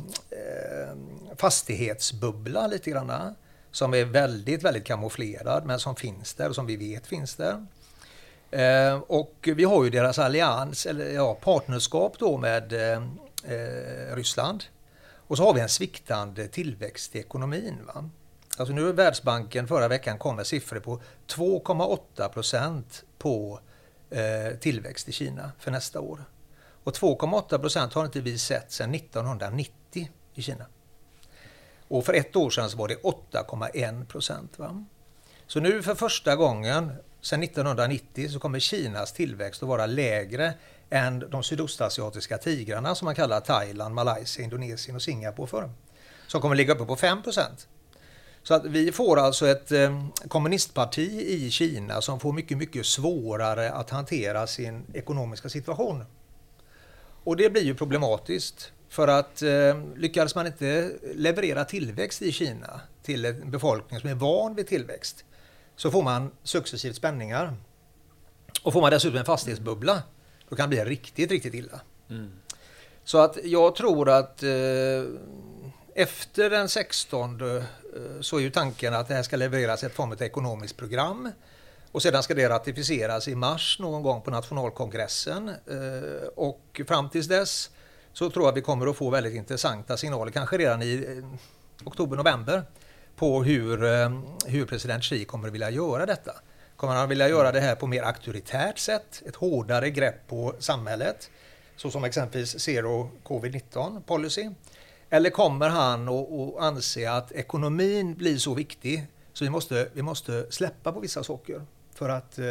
[1.36, 3.34] fastighetsbubbla lite grann
[3.70, 7.66] som är väldigt, väldigt kamouflerad men som finns där och som vi vet finns där.
[8.50, 13.02] Eh, och vi har ju deras allians, eller ja, partnerskap då med eh,
[14.14, 14.64] Ryssland.
[15.00, 17.78] Och så har vi en sviktande tillväxt i ekonomin.
[17.86, 18.10] Va?
[18.58, 23.60] Alltså nu är Världsbanken förra veckan kom med siffror på 2,8 procent på
[24.10, 26.24] eh, tillväxt i Kina för nästa år.
[26.84, 30.66] Och 2,8 procent har inte vi sett sedan 1990 i Kina.
[31.88, 34.58] Och för ett år sedan så var det 8,1 procent.
[35.46, 40.54] Så nu för första gången sedan 1990 så kommer Kinas tillväxt att vara lägre
[40.90, 45.70] än de sydostasiatiska tigrarna som man kallar Thailand, Malaysia, Indonesien och Singapore för.
[46.26, 47.68] Som kommer ligga uppe på 5 procent.
[48.48, 53.72] Så att vi får alltså ett eh, kommunistparti i Kina som får mycket, mycket svårare
[53.72, 56.04] att hantera sin ekonomiska situation.
[57.24, 58.72] Och det blir ju problematiskt.
[58.88, 64.14] För att eh, lyckades man inte leverera tillväxt i Kina till en befolkning som är
[64.14, 65.24] van vid tillväxt
[65.76, 67.56] så får man successivt spänningar.
[68.62, 70.02] Och får man dessutom en fastighetsbubbla
[70.48, 71.80] då kan det bli riktigt, riktigt illa.
[72.10, 72.30] Mm.
[73.04, 74.50] Så att jag tror att eh,
[75.98, 77.62] efter den 16 eh,
[78.20, 81.32] så är ju tanken att det här ska levereras ett form av ekonomiskt program.
[81.92, 85.48] Och sedan ska det ratificeras i mars någon gång på nationalkongressen.
[85.48, 87.70] Eh, och fram tills dess
[88.12, 91.86] så tror jag att vi kommer att få väldigt intressanta signaler, kanske redan i eh,
[91.86, 92.62] oktober-november,
[93.16, 93.78] på hur,
[94.48, 96.32] hur president Xi kommer att vilja göra detta.
[96.76, 101.30] Kommer han vilja göra det här på mer auktoritärt sätt, ett hårdare grepp på samhället,
[101.76, 104.50] så som exempelvis Zero Covid-19 policy?
[105.10, 110.46] Eller kommer han att anse att ekonomin blir så viktig så vi måste, vi måste
[110.50, 111.62] släppa på vissa saker
[111.94, 112.44] för att eh,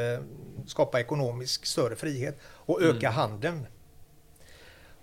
[0.65, 3.13] skapa ekonomisk större frihet och öka mm.
[3.13, 3.67] handeln.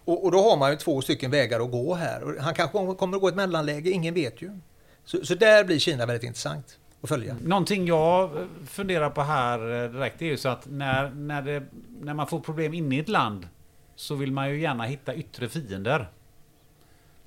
[0.05, 2.37] Och, och, då har man ju två stycken vägar att gå här.
[2.41, 4.59] Han kanske kommer att gå ett mellanläge, ingen vet ju.
[5.05, 7.37] Så, så där blir Kina väldigt intressant att följa.
[7.43, 11.63] Någonting jag funderar på här eh, direkt är ju så att när, när, det,
[12.01, 13.49] när man får problem inne i ett land
[13.97, 16.09] så vill man ju gärna hitta yttre fiender.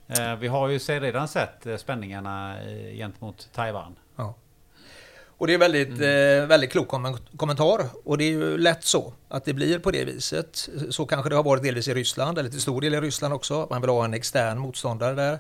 [0.08, 2.58] Eh, vi har ju redan sett eh, spänningarna
[2.94, 3.96] gentemot Taiwan.
[4.16, 4.36] Ja.
[5.38, 6.42] Och det är väldigt, mm.
[6.42, 6.88] eh, väldigt klok
[7.38, 7.86] kommentar.
[8.04, 10.70] Och det är ju lätt så att det blir på det viset.
[10.90, 13.68] Så kanske det har varit delvis i Ryssland, eller till stor del i Ryssland också.
[13.70, 15.40] Man vill ha en extern motståndare där.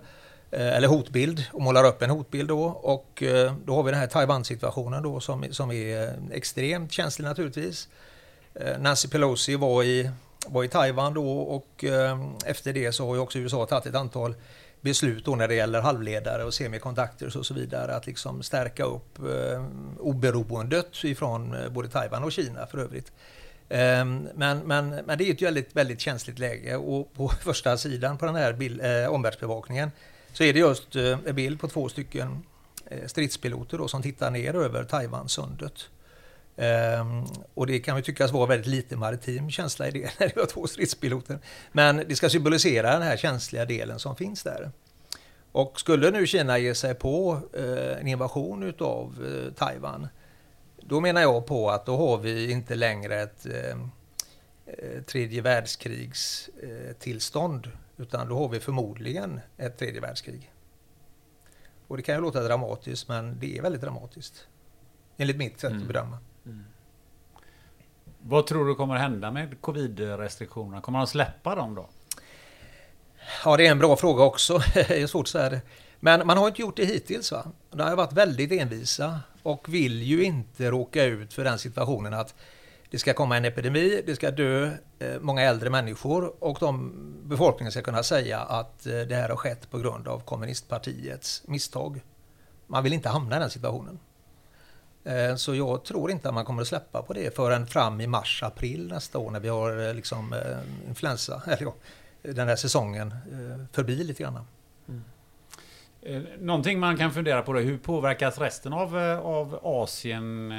[0.52, 2.64] Eh, eller hotbild och målar upp en hotbild då.
[2.64, 7.88] Och eh, då har vi den här Taiwan-situationen då som, som är extremt känslig naturligtvis.
[8.54, 10.12] Eh, Nancy Pelosi var i,
[10.48, 13.96] var i Taiwan då och ehm, efter det så har ju också USA tagit ett
[13.96, 14.36] antal
[14.82, 19.20] beslut då när det gäller halvledare och semikontakter och så vidare att liksom stärka upp
[19.20, 19.66] eh,
[20.00, 23.12] oberoendet ifrån eh, både Taiwan och Kina för övrigt.
[23.70, 28.18] Ehm, men, men, men det är ett väldigt, väldigt känsligt läge och på första sidan
[28.18, 29.92] på den här bild, eh, omvärldsbevakningen
[30.34, 32.44] så är det just eh, en bild på två stycken
[32.86, 35.90] eh, stridspiloter då, som tittar ner över Taiwansundet.
[36.60, 40.36] Um, och det kan ju tyckas vara väldigt lite maritim känsla i det när det
[40.36, 41.40] var två stridspiloter.
[41.72, 44.72] Men det ska symbolisera den här känsliga delen som finns där.
[45.52, 50.08] Och skulle nu Kina ge sig på uh, en invasion utav uh, Taiwan,
[50.82, 53.88] då menar jag på att då har vi inte längre ett uh,
[55.04, 60.52] tredje världskrigstillstånd utan då har vi förmodligen ett tredje världskrig.
[61.88, 64.48] Och det kan ju låta dramatiskt, men det är väldigt dramatiskt.
[65.18, 65.82] Enligt mitt sätt mm.
[65.82, 66.18] att bedöma.
[66.48, 66.64] Mm.
[68.22, 70.82] Vad tror du kommer hända med covid-restriktionerna?
[70.82, 71.90] Kommer de släppa dem då?
[73.46, 74.62] Ja, det är en bra fråga också.
[74.74, 75.62] det är svårt att säga det.
[76.00, 77.32] Men man har inte gjort det hittills.
[77.32, 77.52] Va?
[77.72, 82.36] De har varit väldigt envisa och vill ju inte råka ut för den situationen att
[82.90, 87.72] det ska komma en epidemi, det ska dö eh, många äldre människor och de, befolkningen
[87.72, 92.02] ska kunna säga att eh, det här har skett på grund av kommunistpartiets misstag.
[92.68, 94.00] Man vill inte hamna i den situationen.
[95.08, 98.08] Eh, så jag tror inte att man kommer att släppa på det förrän fram i
[98.08, 101.74] mars, april nästa år när vi har eh, liksom eh, influensa, eller ja,
[102.22, 103.14] den här säsongen
[103.72, 104.40] förbi lite grann.
[104.88, 106.26] Mm.
[106.40, 110.52] någonting man kan fundera på då, hur påverkas resten av, av Asien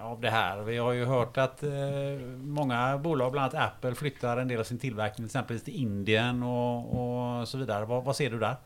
[0.00, 0.62] av det här?
[0.62, 1.64] Vi har ju hört att
[2.36, 7.40] många bolag, bland annat Apple, flyttar en del av sin tillverkning exempelvis till Indien och,
[7.40, 7.84] och så vidare.
[7.84, 8.56] Vad, vad, ser du där?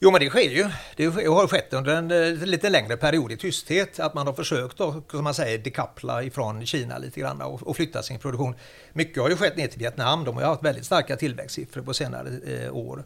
[0.00, 0.70] Jo men det sker ju.
[0.96, 4.80] Det har skett under en eh, lite längre period i tysthet att man har försökt
[4.80, 8.54] att, som man säger, dekappla ifrån Kina lite grann och, och flytta sin produktion.
[8.92, 10.24] Mycket har ju skett ner till Vietnam.
[10.24, 13.04] De har ju haft väldigt starka tillväxtsiffror på senare eh, år.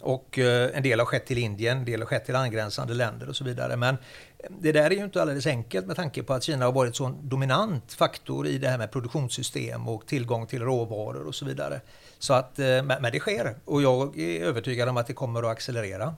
[0.00, 3.28] Och eh, en del har skett till Indien, en del har skett till angränsande länder
[3.28, 3.76] och så vidare.
[3.76, 3.94] Men
[4.38, 7.00] eh, det där är ju inte alldeles enkelt med tanke på att Kina har varit
[7.00, 11.80] en dominant faktor i det här med produktionssystem och tillgång till råvaror och så vidare.
[12.18, 15.52] Så att, eh, men det sker och jag är övertygad om att det kommer att
[15.52, 16.14] accelerera.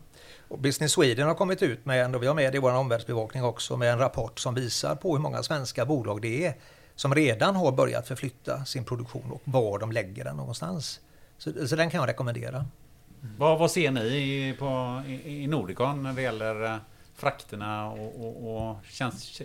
[0.48, 3.44] Och Business Sweden har kommit ut med, och vi har med det i vår omvärldsbevakning
[3.44, 6.54] också, med en rapport som visar på hur många svenska bolag det är
[6.94, 11.00] som redan har börjat förflytta sin produktion och var de lägger den någonstans.
[11.38, 12.56] Så, så den kan jag rekommendera.
[12.56, 13.34] Mm.
[13.38, 16.76] Vad, vad ser ni i, på, i, i Nordicon när det gäller eh,
[17.14, 19.42] frakterna och, och, och känns,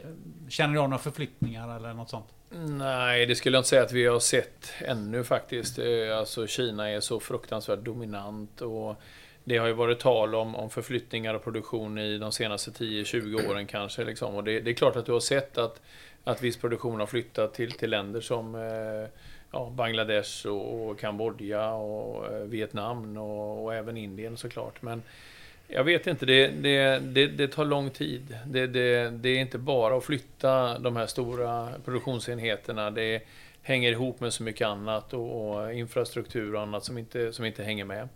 [0.50, 2.28] känner ni av några förflyttningar eller något sånt?
[2.50, 5.80] Nej, det skulle jag inte säga att vi har sett ännu faktiskt.
[5.80, 8.96] Eh, alltså Kina är så fruktansvärt dominant och
[9.44, 13.68] det har ju varit tal om, om förflyttningar och produktion i de senaste 10-20 åren
[13.68, 14.04] kanske.
[14.04, 14.36] Liksom.
[14.36, 15.82] Och det, det, är klart att du har sett att,
[16.24, 19.10] att viss produktion har flyttat till, till länder som eh,
[19.52, 24.82] ja, Bangladesh och, och Kambodja och eh, Vietnam och, och, även Indien såklart.
[24.82, 25.04] Men
[25.68, 28.38] jag vet inte, det, det, det, det tar lång tid.
[28.46, 32.92] Det, det, det, är inte bara att flytta de här stora produktionsenheterna.
[32.92, 33.22] Det
[33.62, 37.64] hänger ihop med så mycket annat och, och infrastruktur och annat som inte, som inte
[37.64, 38.10] hänger med.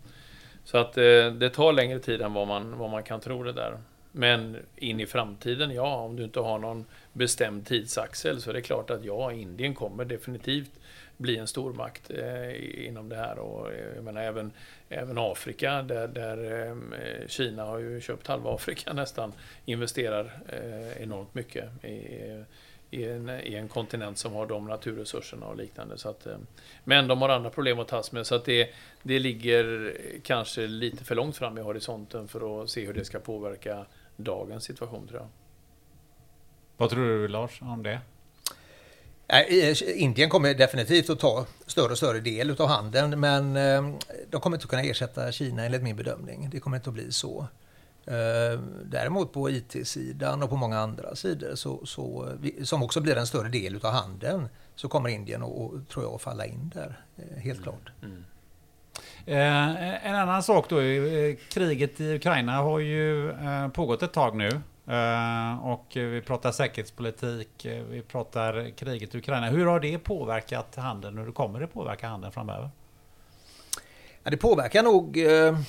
[0.68, 3.54] Så att eh, det tar längre tid än vad man, vad man kan tro det
[3.54, 3.78] där.
[4.12, 8.62] Men in i framtiden, ja, om du inte har någon bestämd tidsaxel så är det
[8.62, 10.72] klart att ja, Indien kommer definitivt
[11.18, 13.40] bli en stormakt eh, inom det här.
[13.40, 14.52] Och eh, jag menar även,
[14.90, 19.34] även Afrika, där, där eh, Kina har ju köpt halva Afrika nästan,
[19.66, 22.42] investerar eh, enormt mycket i, eh,
[22.92, 25.98] i, en, i en kontinent som har de naturresurserna och liknande.
[25.98, 26.38] Så att, eh,
[26.84, 28.70] men de har andra problem att tas med, så att det,
[29.04, 33.20] det ligger kanske lite för långt fram i horisonten för att se hur det ska
[33.20, 35.28] påverka dagens situation tror jag.
[36.78, 38.00] Vad tror du Lars om det?
[39.96, 43.96] Indien kommer definitivt att ta större och större del av handeln men eh,
[44.30, 46.50] de kommer inte att kunna ersätta Kina enligt min bedömning.
[46.52, 47.48] Det kommer inte att bli så.
[48.08, 53.28] Eh, däremot på IT-sidan och på många andra sidor så, så, som också blir en
[53.28, 57.00] större del av handeln så kommer Indien att, tror jag, falla in där.
[57.18, 57.92] Eh, helt klart.
[58.04, 58.24] Mm.
[60.04, 60.76] En annan sak då,
[61.50, 63.34] kriget i Ukraina har ju
[63.74, 64.50] pågått ett tag nu.
[65.62, 69.50] Och vi pratar säkerhetspolitik, vi pratar kriget i Ukraina.
[69.50, 71.18] Hur har det påverkat handeln?
[71.18, 72.70] Hur kommer det påverka handeln framöver?
[74.24, 75.60] Ja, det påverkar nog uh,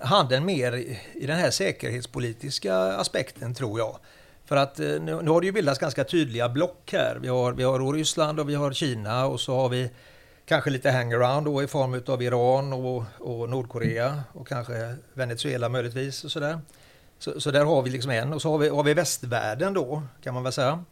[0.00, 0.76] handeln mer
[1.12, 3.98] i den här säkerhetspolitiska aspekten tror jag.
[4.44, 7.18] För att eh, nu, nu, har det ju bildats ganska tydliga block här.
[7.22, 9.90] Vi har, vi har Ryssland och vi har Kina och så har vi
[10.46, 16.24] kanske lite hangaround då i form av Iran och, och Nordkorea och kanske Venezuela möjligtvis
[16.24, 16.60] och sådär.
[17.18, 20.02] Så, så, där har vi liksom en och så har vi, har vi västvärlden då
[20.22, 20.84] kan man väl säga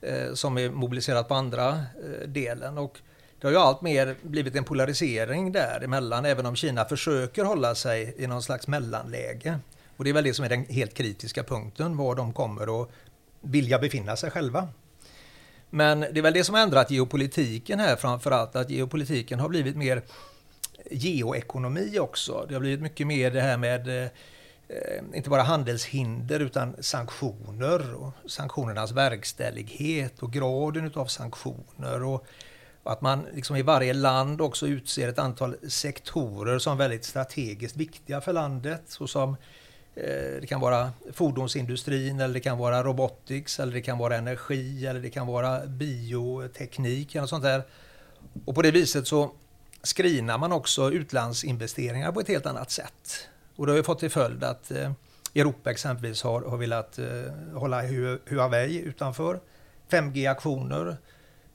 [0.00, 2.78] eh, som är mobiliserat på andra eh, delen.
[2.78, 2.98] Och
[3.40, 8.14] det har ju allt mer blivit en polarisering däremellan även om Kina försöker hålla sig
[8.18, 9.58] i någon slags mellanläge.
[9.96, 12.88] Och det är väl det som är den helt kritiska punkten, var de kommer att
[13.40, 14.68] vilja befinna sig själva.
[15.70, 19.76] Men det är väl det som har ändrat geopolitiken här framförallt, att geopolitiken har blivit
[19.76, 20.02] mer
[20.90, 22.46] geoekonomi också.
[22.48, 24.10] Det har blivit mycket mer det här med eh,
[25.14, 32.02] inte bara handelshinder utan sanktioner och sanktionernas verkställighet och graden av sanktioner.
[32.02, 32.26] Och,
[32.84, 37.76] att man liksom i varje land också utser ett antal sektorer som är väldigt strategiskt
[37.76, 38.82] viktiga för landet.
[38.86, 39.36] Såsom
[39.94, 44.86] eh, det kan vara fordonsindustrin, eller det kan vara robotics, eller det kan vara energi,
[44.86, 47.62] eller det kan vara bioteknik eller sånt där.
[48.44, 49.30] Och på det viset så
[49.82, 53.28] screenar man också utlandsinvesteringar på ett helt annat sätt.
[53.56, 54.92] Och det har ju fått till följd att eh,
[55.34, 57.06] Europa exempelvis har, har velat eh,
[57.54, 57.82] hålla
[58.26, 59.40] Huawei utanför.
[59.90, 60.96] 5G-aktioner.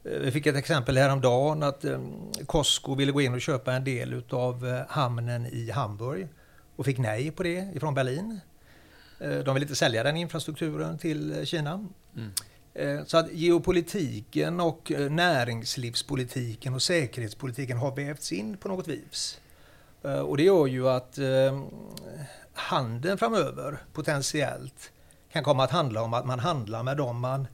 [0.05, 1.99] Eh, vi fick ett exempel häromdagen att eh,
[2.45, 6.27] Costco ville gå in och köpa en del av eh, hamnen i Hamburg
[6.75, 8.39] och fick nej på det ifrån Berlin.
[9.45, 11.87] De vill inte sälja den infrastrukturen till Kina.
[12.15, 13.05] Mm.
[13.05, 19.39] Så att geopolitiken och näringslivspolitiken och säkerhetspolitiken har vävts in på något vis.
[20.25, 21.63] Och det gör ju att eh,
[22.53, 24.91] handeln framöver potentiellt
[25.31, 27.47] kan komma att handla om att man handlar med dem man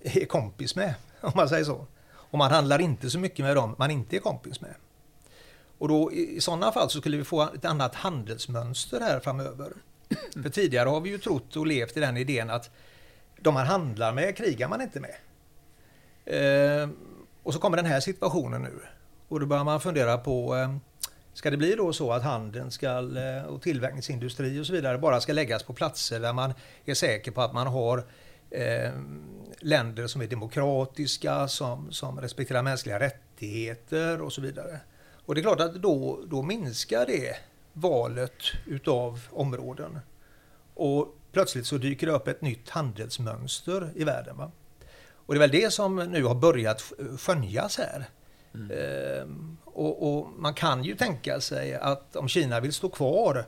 [0.00, 0.94] är kompis med,
[1.26, 1.86] om man säger så.
[2.12, 4.74] Och man handlar inte så mycket med dem man inte är kompis med.
[5.78, 9.72] Och då i sådana fall så skulle vi få ett annat handelsmönster här framöver.
[10.42, 12.70] För tidigare har vi ju trott och levt i den idén att
[13.40, 15.14] de man handlar med krigar man inte med.
[16.24, 16.88] Eh,
[17.42, 18.80] och så kommer den här situationen nu.
[19.28, 20.76] Och då börjar man fundera på eh,
[21.34, 25.20] Ska det bli då så att handeln ska, eh, och tillverkningsindustri och så vidare bara
[25.20, 26.54] ska läggas på platser där man
[26.84, 28.04] är säker på att man har
[28.54, 28.92] eh,
[29.60, 34.80] länder som är demokratiska, som, som respekterar mänskliga rättigheter och så vidare.
[35.24, 37.36] Och det är klart att då, då minskar det
[37.72, 38.32] valet
[38.66, 39.98] utav områden.
[40.74, 44.36] Och plötsligt så dyker det upp ett nytt handelsmönster i världen.
[44.36, 44.50] Va?
[45.26, 48.08] Och det är väl det som nu har börjat skönjas här.
[48.54, 48.70] Mm.
[48.70, 53.46] Ehm, och, och, man kan ju tänka sig att om Kina vill stå kvar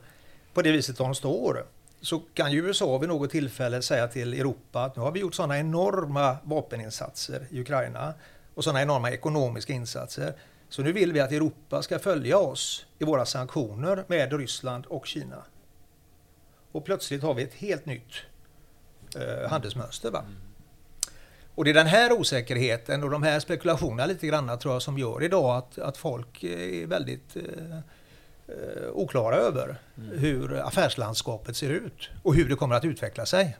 [0.53, 1.65] på det viset de står
[2.05, 5.35] så kan ju USA vid något tillfälle säga till Europa att nu har vi gjort
[5.35, 8.13] sådana enorma vapeninsatser i Ukraina
[8.53, 10.33] och sådana enorma ekonomiska insatser.
[10.69, 15.05] Så nu vill vi att Europa ska följa oss i våra sanktioner med Ryssland och
[15.05, 15.43] Kina.
[16.71, 18.13] Och plötsligt har vi ett helt nytt
[19.15, 20.11] eh, handelsmönster.
[20.11, 20.23] Va?
[21.55, 24.97] Och det är den här osäkerheten och de här spekulationerna lite grann tror jag som
[24.97, 27.79] gör idag att, att folk eh, är väldigt eh,
[28.47, 30.19] eh, oklara över mm.
[30.19, 33.57] hur affärslandskapet ser ut och hur det kommer att utveckla sig.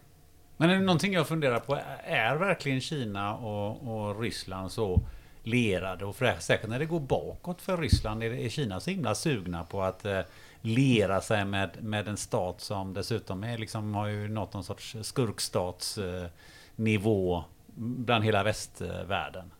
[0.57, 5.01] Men är det någonting jag funderar på, är verkligen Kina och, och Ryssland så
[5.43, 6.05] lerade?
[6.05, 9.63] Och för säkert när det går bakåt för Ryssland, är, är Kina så himla sugna
[9.63, 10.21] på att eh,
[10.61, 14.95] lera sig med, med en stat som dessutom är, liksom, har ju nått någon sorts
[15.01, 17.43] skurkstatsnivå eh,
[17.75, 19.51] bland hela västvärlden?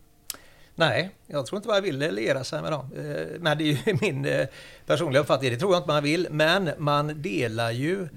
[0.77, 2.89] Nej, jag tror inte man vill liera sig med dem.
[2.97, 4.47] Eh, men det är ju min eh,
[4.85, 5.51] personliga uppfattning.
[5.51, 6.27] Det tror jag inte man vill.
[6.31, 8.07] Men man delar ju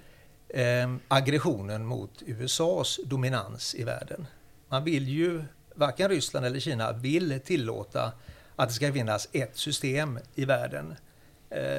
[0.49, 4.27] eh, aggressionen mot USAs dominans i världen.
[4.68, 5.44] Man vill ju,
[5.75, 8.12] varken Ryssland eller Kina vill tillåta
[8.57, 10.94] att det ska finnas ett system i världen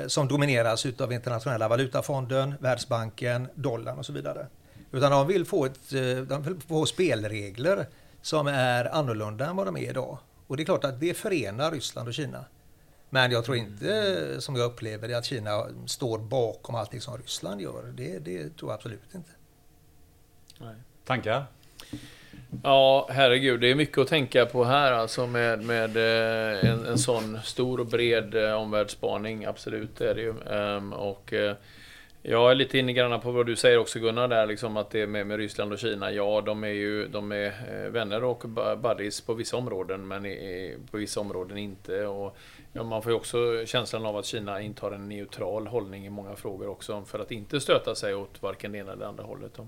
[0.07, 4.47] som domineras av internationella valutafonden, Världsbanken, dollarn och så vidare.
[4.91, 5.89] Utan de vill få, ett,
[6.27, 7.87] de vill få spelregler
[8.21, 10.17] som är annorlunda än vad de är idag.
[10.49, 12.45] Och det är klart att det förenar Ryssland och Kina.
[13.09, 17.61] Men jag tror inte, som jag upplever det, att Kina står bakom allting som Ryssland
[17.61, 17.93] gör.
[17.93, 19.31] Det, det tror jag absolut inte.
[20.57, 20.75] Nej.
[21.05, 21.45] Tankar?
[22.63, 26.97] Ja, herregud, det är mycket att tänka på här alltså med, med eh, en, en
[26.97, 29.45] sån stor och bred eh, omvärldsspaning.
[29.45, 30.33] Absolut, det är det ju.
[30.41, 31.55] Ehm, och eh,
[32.21, 35.07] jag är lite inne grann på vad du säger också Gunnar, där liksom att det
[35.07, 38.43] med, med Ryssland och Kina, ja de är ju de är eh, vänner och
[38.77, 42.05] buddies på vissa områden men i, på vissa områden inte.
[42.05, 42.37] Och,
[42.73, 46.35] ja, man får ju också känslan av att Kina intar en neutral hållning i många
[46.35, 49.51] frågor också för att inte stöta sig åt varken det ena eller andra hållet.
[49.55, 49.67] Då.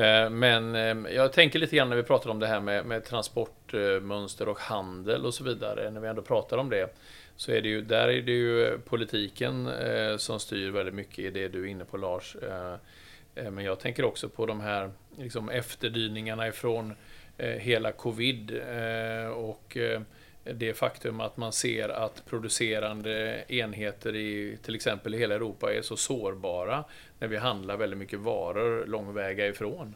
[0.00, 3.04] Eh, men eh, jag tänker lite grann när vi pratar om det här med, med
[3.04, 6.94] transportmönster och handel och så vidare, när vi ändå pratar om det
[7.36, 11.18] så är det ju, där är det ju eh, politiken eh, som styr väldigt mycket
[11.18, 12.36] i det du är inne på Lars.
[12.36, 12.74] Eh,
[13.34, 16.94] eh, men jag tänker också på de här liksom, efterdyningarna ifrån
[17.38, 20.00] eh, hela covid eh, och eh,
[20.44, 25.96] det faktum att man ser att producerande enheter i till exempel hela Europa är så
[25.96, 26.84] sårbara
[27.18, 29.94] när vi handlar väldigt mycket varor långväga ifrån.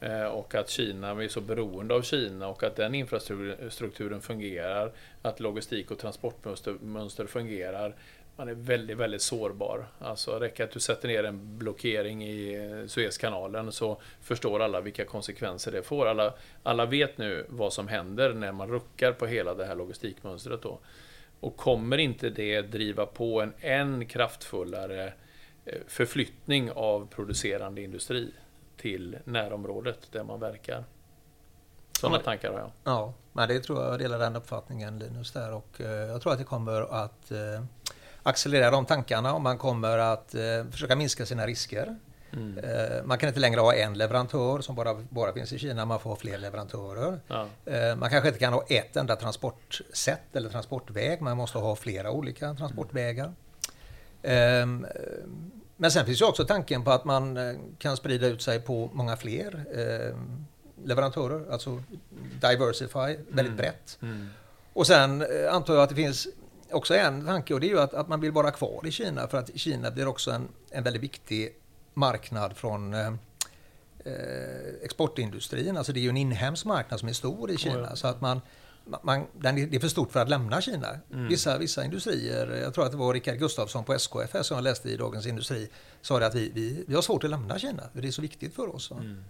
[0.00, 4.92] Eh, och att Kina, vi är så beroende av Kina och att den infrastrukturen fungerar,
[5.22, 7.96] att logistik och transportmönster fungerar.
[8.36, 9.86] Man är väldigt, väldigt sårbar.
[9.98, 15.72] Alltså räcker att du sätter ner en blockering i Suezkanalen så förstår alla vilka konsekvenser
[15.72, 16.06] det får.
[16.06, 20.62] Alla, alla vet nu vad som händer när man ruckar på hela det här logistikmönstret
[20.62, 20.78] då.
[21.40, 25.12] Och kommer inte det driva på en än kraftfullare
[25.64, 28.32] eh, förflyttning av producerande industri?
[28.84, 30.84] Till närområdet där man verkar.
[32.00, 32.70] Sådana tankar har jag.
[32.84, 36.38] Ja, men det tror jag delar den uppfattningen Linus där och eh, jag tror att
[36.38, 37.64] det kommer att eh,
[38.22, 41.96] accelerera de tankarna och man kommer att eh, försöka minska sina risker.
[42.32, 42.58] Mm.
[43.06, 46.10] Man kan inte längre ha en leverantör som bara, bara finns i Kina, man får
[46.10, 47.20] ha fler leverantörer.
[47.28, 47.46] Ja.
[47.96, 52.54] Man kanske inte kan ha ett enda transportsätt eller transportväg, man måste ha flera olika
[52.54, 53.32] transportvägar.
[54.22, 54.86] Mm.
[55.84, 58.90] Men sen finns ju också tanken på att man eh, kan sprida ut sig på
[58.92, 60.16] många fler eh,
[60.84, 61.82] leverantörer, alltså
[62.40, 63.56] diversify väldigt mm.
[63.56, 63.98] brett.
[64.02, 64.28] Mm.
[64.72, 66.28] Och sen eh, antar jag att det finns
[66.70, 69.28] också en tanke och det är ju att, att man vill vara kvar i Kina
[69.28, 71.56] för att Kina blir också en, en väldigt viktig
[71.94, 73.14] marknad från eh, eh
[74.82, 75.76] exportindustrin.
[75.76, 77.76] Alltså det är ju en inhemsk marknad som är stor i Kina.
[77.76, 77.96] Oh ja.
[77.96, 78.40] Så att man,
[79.02, 80.88] man, den det är för stort för att lämna Kina.
[81.12, 81.28] Mm.
[81.28, 84.90] Vissa, vissa industrier, jag tror att det var Rickard Gustafsson på SKF som jag läste
[84.90, 85.68] i Dagens Industri,
[86.02, 88.22] sa det att vi, vi, vi har svårt att lämna Kina, för det är så
[88.22, 88.90] viktigt för oss.
[88.90, 89.24] Mm.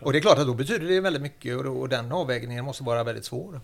[0.00, 2.64] Och det är klart att då betyder det väldigt mycket och, då, och den avvägningen
[2.64, 3.60] måste vara väldigt svår.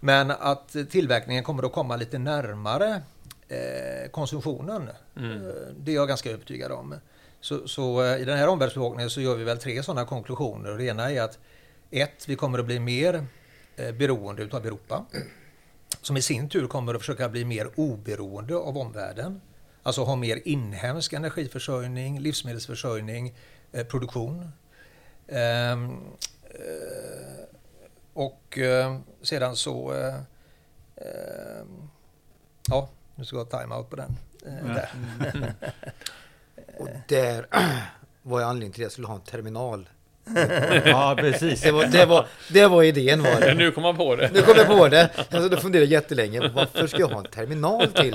[0.00, 3.02] Men att tillverkningen kommer att komma lite närmare
[3.48, 5.32] eh, konsumtionen, mm.
[5.32, 6.94] eh, det är jag ganska övertygad om.
[7.40, 10.70] Så, så eh, i den här omvärldsbevakningen så gör vi väl tre sådana konklusioner.
[10.70, 11.38] Det ena är att
[11.90, 13.26] ett, vi kommer att bli mer
[13.98, 15.04] beroende utav Europa.
[16.02, 19.40] Som i sin tur kommer att försöka bli mer oberoende av omvärlden.
[19.82, 23.34] Alltså ha mer inhemsk energiförsörjning, livsmedelsförsörjning,
[23.72, 24.48] eh, produktion.
[25.28, 26.00] Ehm,
[26.44, 27.44] eh,
[28.14, 28.58] och
[29.22, 29.92] sedan så...
[30.96, 31.88] Ehm,
[32.68, 34.16] ja, nu ska jag ha time-out på den.
[34.44, 34.90] Där.
[36.78, 37.46] och där
[38.22, 39.88] var jag anledningen till att jag skulle ha en terminal
[40.84, 41.60] Ja, precis.
[41.60, 43.54] Det var, det var, det var idén var det.
[43.54, 44.30] Nu kom man på det.
[44.34, 45.10] Nu kom jag på det.
[45.16, 46.48] Alltså, då funderade jag jättelänge.
[46.54, 48.14] Varför ska jag ha en terminal till?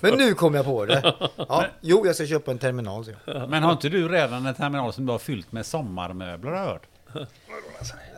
[0.00, 1.14] Men nu kom jag på det.
[1.36, 3.04] Ja, jo, jag ska köpa en terminal.
[3.04, 3.10] Så.
[3.48, 6.66] Men har inte du redan en terminal som du har fyllt med sommarmöbler har jag
[6.66, 6.86] hört?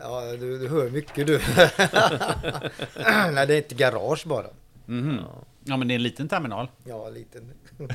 [0.01, 1.39] Ja, du, du hör mycket du.
[3.33, 4.47] Nej, det är ett garage bara.
[4.85, 5.19] Mhm.
[5.63, 6.67] Ja, men det är en liten terminal.
[6.83, 7.51] Ja, liten.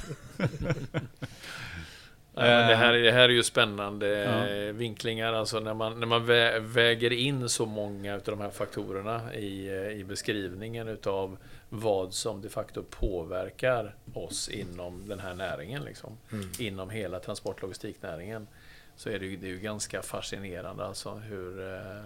[2.36, 4.48] Men det, här, det här är ju spännande Ja.
[4.48, 8.50] eh, vinklingar, alltså när man, när man vä väger in så många av de här
[8.50, 11.36] faktorerna i, eh, i beskrivningen utav
[11.68, 16.18] vad som de facto påverkar oss inom den här näringen, liksom.
[16.58, 18.46] inom hela transportlogistiknäringen,
[18.96, 22.04] så är det ju, det är ju ganska fascinerande alltså hur eh, eh,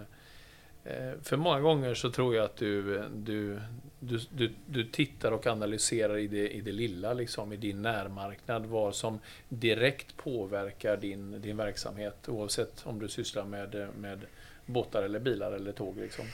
[0.89, 3.59] Eh, för många gånger så tror jag att du, du,
[3.99, 8.65] du, du, du tittar och analyserar i det, i det lilla, liksom, i din närmarknad,
[8.65, 9.19] vad som
[9.49, 14.19] direkt påverkar din, din verksamhet, oavsett om du sysslar med, med
[14.65, 15.97] båtar eller bilar eller tåg.
[15.97, 16.25] Liksom.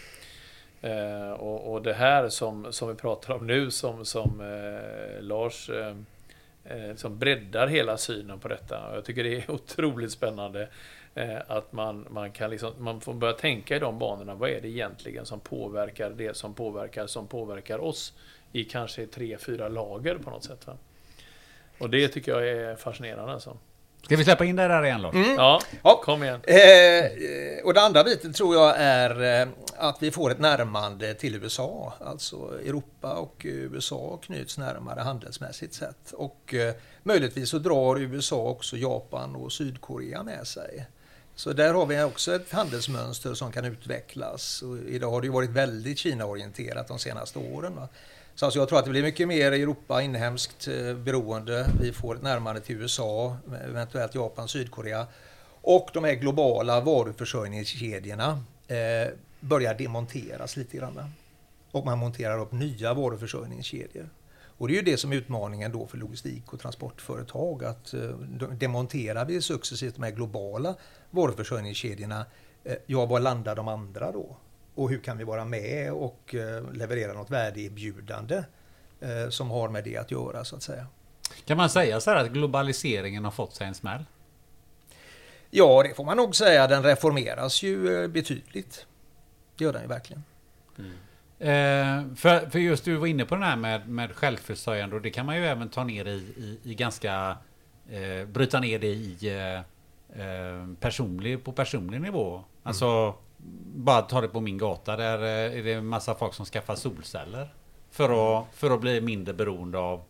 [0.81, 5.69] Eh, och, och det här som, som vi pratar om nu, som, som eh, Lars
[5.69, 5.95] eh,
[6.65, 8.87] eh som breddar hela synen på detta.
[8.89, 10.67] Och Jag tycker det är otroligt spännande
[11.47, 14.35] att man, man kan liksom, man får börja tänka i de banorna.
[14.35, 18.13] Vad är det egentligen som påverkar det som påverkar, som påverkar oss
[18.51, 20.67] i kanske tre, fyra lager på något sätt.
[20.67, 20.77] Va?
[21.79, 23.33] Och det tycker jag är fascinerande.
[23.33, 23.57] Alltså.
[24.03, 25.15] Ska vi släppa in det där igen Lars?
[25.37, 26.01] Ja, Ja.
[26.03, 26.41] kom igen.
[26.43, 29.47] Eh, och det andra biten tror jag är eh,
[29.77, 31.93] att vi får ett närmande till USA.
[31.99, 32.35] Alltså
[32.65, 36.11] Europa och USA knyts närmare handelsmässigt sett.
[36.11, 40.85] Och eh, möjligtvis så drar USA också Japan och Sydkorea med sig.
[41.35, 44.61] Så där har vi också ett handelsmönster som kan utvecklas.
[44.61, 47.75] Och idag har det ju varit väldigt Kina-orienterat de senaste åren.
[47.75, 47.87] Va?
[48.35, 51.67] Så alltså jag tror att det blir mycket mer Europa inhemskt eh, beroende.
[51.81, 55.07] Vi får ett närmande till USA, eventuellt Japan, Sydkorea.
[55.61, 61.11] Och de här globala varuförsörjningskedjorna eh, börjar demonteras lite grann.
[61.71, 64.09] Och man monterar upp nya varuförsörjningskedjor.
[64.57, 67.63] Och det är ju det som är utmaningen då för logistik och transportföretag.
[67.63, 68.09] Att eh,
[68.51, 70.75] demonterar vi successivt de här globala
[71.11, 72.25] varuförsörjningskedjorna,
[72.63, 74.37] eh, ja var landar de andra då?
[74.75, 78.43] Och hur kan vi vara med och eh, leverera något värdeerbjudande
[78.99, 80.87] eh, som har med det att göra så att säga.
[81.45, 84.05] Kan man säga så här att globaliseringen har fått sig en smäll?
[85.49, 86.67] Ja, det får man nog säga.
[86.67, 88.85] Den reformeras ju betydligt.
[89.57, 90.23] Det gör den ju verkligen.
[91.39, 95.09] Eh, för, för just du var inne på den här med, med självförsörjande och det
[95.09, 97.37] kan man ju även ta ner i, i, i ganska...
[97.89, 99.61] Eh, bryta ner det i eh,
[100.79, 102.43] personlig, på personlig nivå.
[102.63, 103.15] Alltså,
[103.75, 104.95] bara ta det på min gata.
[104.95, 107.53] Där eh, är det en massa folk som skaffar solceller.
[107.91, 110.03] För att, för att bli mindre beroende av,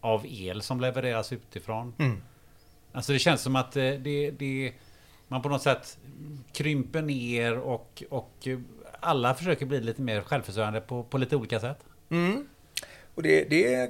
[0.00, 1.94] av el som levereras utifrån.
[1.98, 2.22] Mm.
[2.92, 4.72] Alltså det känns som att eh, det, det,
[5.28, 5.98] man på något sätt
[6.52, 8.58] krymper ner och, och eh,
[9.00, 11.84] alla försöker bli lite mer självförsörjande på, på lite olika sätt.
[12.08, 12.48] Mm.
[13.18, 13.88] Och det, det är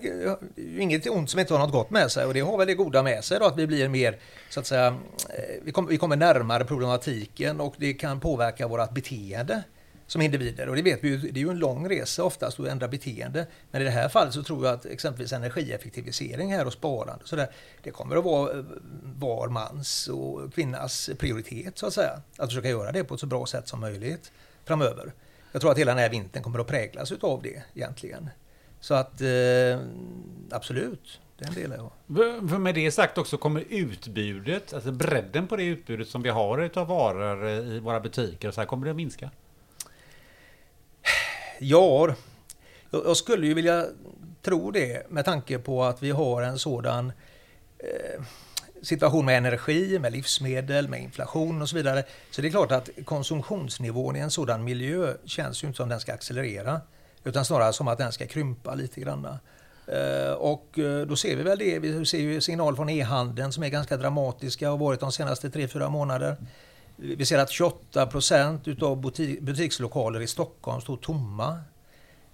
[0.57, 2.74] ju inget ont som inte har något gott med sig och det har väl det
[2.74, 4.18] goda med sig då att vi blir mer
[4.51, 8.95] så att säga eh, vi kommer, vi kommer närmare problematiken och det kan påverka vårt
[8.95, 9.62] beteende
[10.07, 12.66] som individer och det vet vi ju, det är ju en lång resa oftast att
[12.66, 13.47] ändra beteende.
[13.70, 17.37] Men i det här fallet så tror jag att exempelvis energieffektivisering här och sparande så
[17.37, 17.51] där,
[17.83, 18.64] det kommer att vara eh,
[19.03, 22.22] var mans och kvinnas prioritet så att säga.
[22.37, 24.33] Att försöka göra det på ett så bra sätt som möjligt
[24.64, 25.12] framöver.
[25.53, 28.31] Jag tror att hela den här vintern kommer att präglas utav det egentligen.
[28.81, 29.81] Så att eh,
[30.51, 31.91] absolut, den delar jag.
[32.51, 36.59] För med det sagt också kommer utbudet, alltså bredden på det utbudet som vi har
[36.59, 39.31] utav varor eh, i våra butiker så här, kommer det att minska?
[41.61, 42.14] Ja,
[42.91, 43.87] jag jag skulle ju vilja
[44.43, 47.12] tro det med tanke på att vi har en sådan
[47.79, 48.22] eh,
[48.83, 52.05] situation med energi, med livsmedel, med inflation och så vidare.
[52.31, 56.01] Så det är klart att konsumtionsnivån i en sådan miljö känns ju inte som den
[56.01, 56.81] ska accelerera.
[57.25, 59.29] Utan snarare som att den ska krympa lite grann.
[59.87, 61.79] Eh, och eh, då ser vi väl det.
[61.79, 65.49] Vi ser ju signaler från e-handeln som är ganska dramatiska och har varit de senaste
[65.49, 66.37] 3-4 månader.
[66.97, 69.01] Vi ser att 28 procent utav
[69.41, 71.59] butikslokaler i Stockholm står tomma.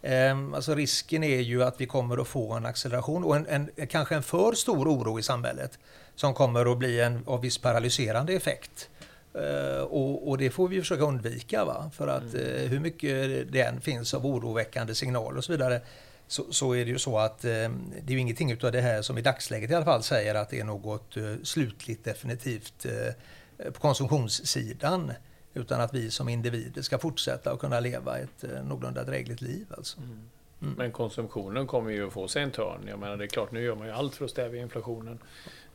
[0.02, 3.86] Ehm, alltså risken är ju att vi kommer att få en acceleration och en, en,
[3.86, 5.78] kanske en för stor oro i samhället
[6.14, 8.88] som kommer att bli en av viss paralyserande effekt.
[9.34, 11.64] Eh, och, och det får vi försöka undvika.
[11.64, 11.90] Va?
[11.94, 15.80] För att eh, hur mycket det än finns av oroväckande signaler och så vidare
[16.26, 19.02] så, så är det ju så att eh, det är ju ingenting utav det här
[19.02, 22.86] som i dagsläget i alla fall säger att det är något slutligt definitivt
[23.72, 25.12] på konsumtionssidan.
[25.56, 29.66] Utan att vi som individer ska fortsätta att kunna leva ett någorlunda drägligt liv.
[29.76, 29.98] Alltså.
[29.98, 30.74] Mm.
[30.76, 32.80] Men konsumtionen kommer ju att få sig en törn.
[32.88, 35.18] Jag menar, det är klart, nu gör man ju allt för att stävja inflationen.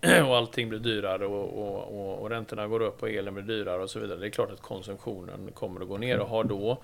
[0.28, 3.82] och allting blir dyrare och, och, och, och räntorna går upp och elen blir dyrare
[3.84, 4.20] och så vidare.
[4.20, 6.78] Det är klart att konsumtionen kommer att gå ner och har då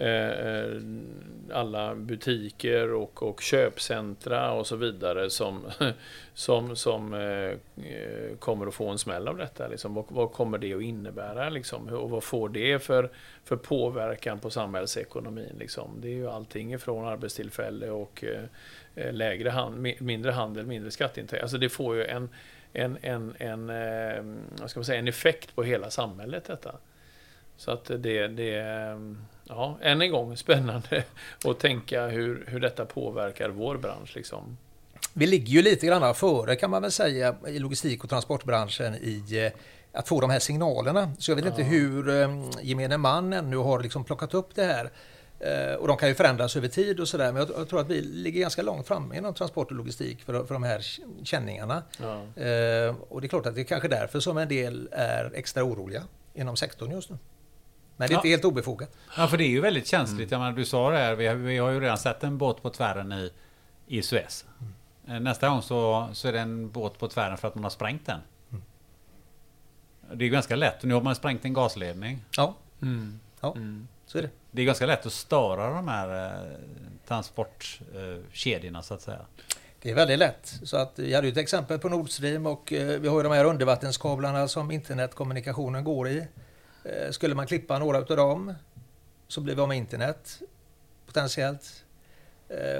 [0.00, 0.80] Eh, eh
[1.52, 5.60] alla butiker och, och köpcentra och så vidare som,
[6.34, 9.68] som, som eh, eh, kommer att få en smäll av detta.
[9.68, 9.94] Liksom.
[9.94, 11.48] Vad, vad kommer det att innebära?
[11.48, 11.88] Liksom?
[11.88, 13.10] Och vad får det för,
[13.44, 15.56] för påverkan på samhällsekonomin?
[15.58, 15.90] Liksom?
[16.00, 18.44] Det är ju allting ifrån arbetstillfälle och eh,
[18.94, 21.42] lägre hand, mindre handel, mindre skatteintäkter.
[21.42, 22.28] Alltså det får ju en,
[22.72, 23.66] en, en, en,
[24.60, 26.74] vad ska man säga, en effekt på hela samhället detta.
[27.56, 28.64] Så att det, det
[29.48, 31.04] ja, än en gång spännande
[31.44, 34.16] att tänka hur, hur detta påverkar vår bransch.
[34.16, 34.56] Liksom.
[35.12, 39.46] Vi ligger ju lite grann före kan man väl säga i logistik och transportbranschen i
[39.46, 39.52] eh,
[39.92, 41.12] att få de här signalerna.
[41.18, 41.50] Så jag vet ja.
[41.50, 44.90] inte hur eh, gemene man ännu har liksom plockat upp det här.
[45.40, 47.32] Eh, och de kan ju förändras över tid och sådär.
[47.32, 50.54] Men jag, tror att vi ligger ganska långt fram inom transport och logistik för, för
[50.54, 50.86] de här
[51.24, 51.82] känningarna.
[51.98, 52.22] Ja.
[53.08, 56.02] och det är klart att det är kanske därför som en del är extra oroliga
[56.34, 57.18] inom sektorn just nu.
[58.00, 58.18] Men det är ja.
[58.18, 58.96] inte helt obefogat.
[59.16, 60.18] Ja, för det är ju väldigt känsligt.
[60.18, 60.28] Mm.
[60.30, 62.62] Jag menar, du sa det här, vi har, vi har ju redan sett en båt
[62.62, 63.30] på tvären i,
[63.86, 64.46] i Suez.
[65.06, 65.24] Mm.
[65.24, 68.06] Nästa gång så, så är det en båt på tvären för att man har sprängt
[68.06, 68.20] den.
[68.50, 68.62] Mm.
[70.14, 70.82] Det är ganska lätt.
[70.82, 72.24] Nu har man sprängt en gasledning.
[72.36, 73.20] Ja, mm.
[73.40, 73.88] ja mm.
[74.10, 74.30] Så är det.
[74.50, 76.50] Det är ganska lätt att störa de här eh,
[77.08, 79.26] transportkedjorna så att säga.
[79.82, 80.54] Det är väldigt lätt.
[80.62, 83.32] Så att vi hade ett exempel på Nord Stream och eh, vi har ju de
[83.32, 86.26] här undervattenskablarna som internetkommunikationen går i.
[86.84, 88.54] Eh, skulle man klippa några av dem
[89.28, 90.38] så blir vi av med internet
[91.06, 91.84] potentiellt.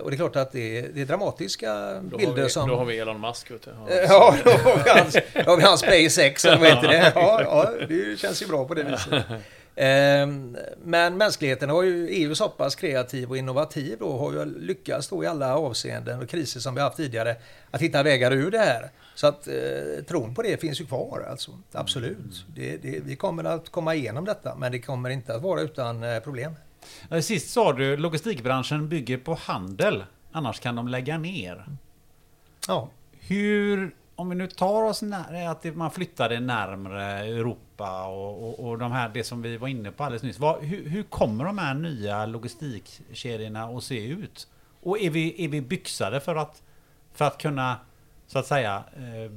[0.02, 2.68] Och det är klart att det är, det är dramatiska då bilder vi, som...
[2.68, 3.48] Då har vi Elon Musk.
[3.48, 3.58] Du.
[3.64, 7.12] Ja, då har vi hans, då har vi hans SpaceX, eller vad heter det?
[7.14, 9.24] Ja, ja, det känns ju bra på det viset.
[9.76, 14.58] Ehm, men mänskligheten har ju, är ju så pass kreativ och innovativ och har ju
[14.58, 17.36] lyckats då i alla avseenden och kriser som vi haft tidigare
[17.70, 18.90] att hitta vägar ur det här.
[19.14, 21.58] Så att eh, tron på det finns ju kvar alltså.
[21.72, 22.18] Absolut.
[22.18, 22.32] Mm.
[22.54, 26.02] Det, det, vi kommer att komma igenom detta men det kommer inte att vara utan
[26.02, 26.52] eh, problem.
[27.22, 30.04] Sist sa du logistikbranschen bygger på handel.
[30.32, 31.66] Annars kan de lägga ner.
[32.68, 32.88] Ja.
[33.20, 38.48] Hur, om vi nu tar oss nära, eh, att man flyttar det närmre Europa och,
[38.48, 40.38] och, och de här, det som vi var inne på alldeles nyss.
[40.38, 44.48] Vad, hur, hur, kommer de här nya logistikkedjorna att se ut?
[44.80, 46.62] Och är vi, är vi byxade för att,
[47.12, 47.76] för att kunna
[48.26, 49.30] så att säga eh,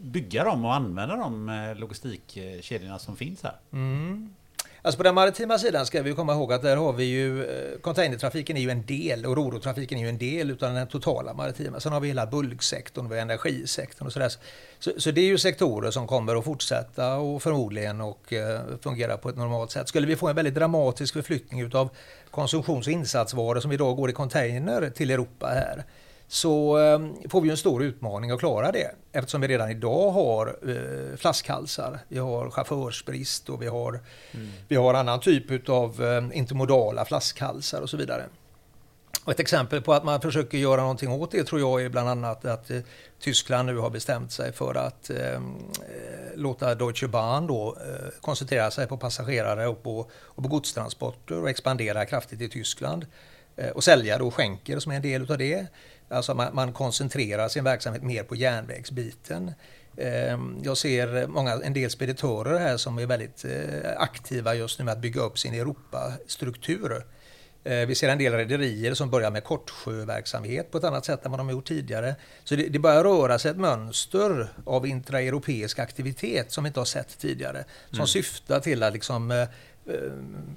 [0.00, 3.56] bygga dem och använda de eh, logistikkedjorna som finns här.
[3.72, 4.34] Mm.
[4.82, 7.78] Alltså på den maritima sidan ska vi komma ihåg att där har vi ju eh,
[7.80, 11.80] containertrafiken är ju en del och rorotrafiken är ju en del utav den totala maritima.
[11.80, 14.32] Sen har vi hela bulksektorn, vi har energisektorn och sådär.
[14.78, 19.16] Så, så det är ju sektorer som kommer att fortsätta och förmodligen och eh, fungera
[19.16, 19.88] på ett normalt sätt.
[19.88, 21.88] Skulle vi få en väldigt dramatisk förflyttning utav
[22.30, 25.84] konsumtions och insatsvaror som idag går i container till Europa här
[26.32, 30.56] så ehm, får vi en stor utmaning att klara det eftersom vi redan idag har
[30.68, 31.98] eh, flaskhalsar.
[32.08, 34.00] Vi har chaufförsbrist och vi har,
[34.34, 34.48] mm.
[34.68, 38.24] vi har annan typ av eh, intermodala flaskhalsar och så vidare.
[39.24, 42.08] Och ett exempel på att man försöker göra någonting åt det tror jag är bland
[42.08, 42.80] annat att eh,
[43.20, 48.70] Tyskland nu har bestämt sig för att ehm, eh, låta Deutsche Bahn då, eh, koncentrera
[48.70, 53.06] sig på passagerare och på, och på godstransporter och expandera kraftigt i Tyskland.
[53.56, 55.66] Eh, och sälja då skänker som är en del av det.
[56.10, 59.52] Alltså man, man koncentrerar sin verksamhet mer på järnvägsbiten.
[59.96, 64.84] Ehm, jag ser många, en del speditörer här som är väldigt eh, aktiva just nu
[64.84, 67.04] med att bygga upp sin Europastruktur.
[67.64, 71.30] Eh, vi ser en del rederier som börjar med kortsjöverksamhet på ett annat sätt än
[71.30, 72.14] vad de gjort tidigare.
[72.44, 76.84] Så det, det börjar röra sig ett mönster av intraeuropeisk aktivitet som vi inte har
[76.84, 77.64] sett tidigare.
[77.88, 78.06] Som mm.
[78.06, 79.48] syftar till att liksom, eh,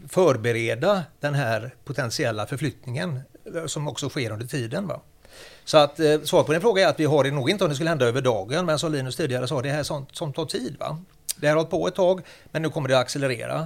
[0.10, 3.20] förbereda den här potentiella förflyttningen
[3.68, 4.88] som också sker under tiden.
[4.88, 5.02] Va?
[5.66, 7.70] Så att eh, svaret på din fråga är att vi har det nog inte om
[7.70, 10.34] det skulle hända över dagen, men som Linus tidigare sa, det här är sånt som
[10.34, 10.76] tar tid.
[10.80, 10.98] Va?
[11.36, 13.60] Det har hållit på ett tag, men nu kommer det att accelerera.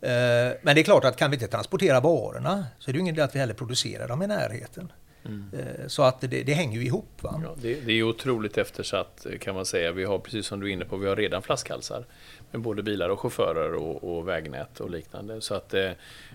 [0.00, 3.00] Eh, men det är klart att kan vi inte transportera varorna så är det ju
[3.00, 4.92] ingen idé att vi heller producerar dem i närheten.
[5.24, 5.50] Mm.
[5.52, 7.22] Eh, så att det, det, hänger ju ihop.
[7.22, 7.40] Va?
[7.44, 9.92] Ja, det, det är otroligt eftersatt kan man säga.
[9.92, 12.04] Vi har, precis som du är inne på, vi har redan flaskhalsar
[12.50, 15.40] med både bilar och chaufförer och, och vägnät och liknande.
[15.40, 15.74] Så att,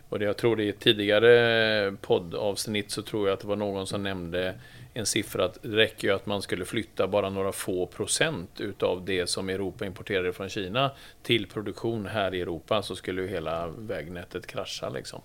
[0.09, 3.55] och det, jag tror det i ett tidigare poddavsnitt så tror jag att det var
[3.55, 4.55] någon som nämnde
[4.93, 9.05] en siffra att det räcker ju att man skulle flytta bara några få procent utav
[9.05, 10.91] det som Europa importerade från Kina
[11.23, 15.21] till produktion här i Europa så skulle ju hela vägnätet krascha liksom.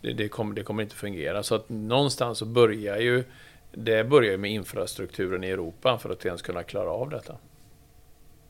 [0.00, 1.42] Det, det, kommer, det kommer inte fungera.
[1.42, 3.24] Så att någonstans så börjar ju
[3.72, 7.36] det börjar med infrastrukturen i Europa för att ens kunna klara av detta.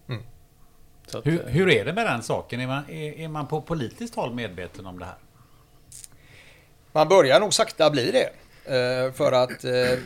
[0.08, 0.22] Mm.
[1.14, 2.60] Att, hur, hur, är det med den saken?
[2.60, 5.14] Är man, är, är man på politiskt håll medveten om det här?
[6.92, 8.32] Man börjar nog sakta bli det.
[8.64, 9.98] Eh, för att eh,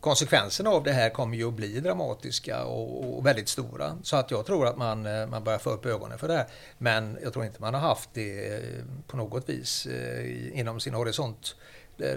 [0.00, 3.98] konsekvenserna av det här kommer ju att bli dramatiska och, och, väldigt stora.
[4.02, 6.46] Så att jag tror att man, eh, man börjar få upp ögonen för det här.
[6.78, 8.60] Men jag tror inte man har haft det eh,
[9.06, 11.56] på något vis eh, inom sin horisont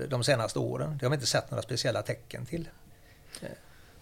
[0.10, 0.98] de senaste åren.
[1.00, 2.68] Det har vi inte sett några speciella tecken till.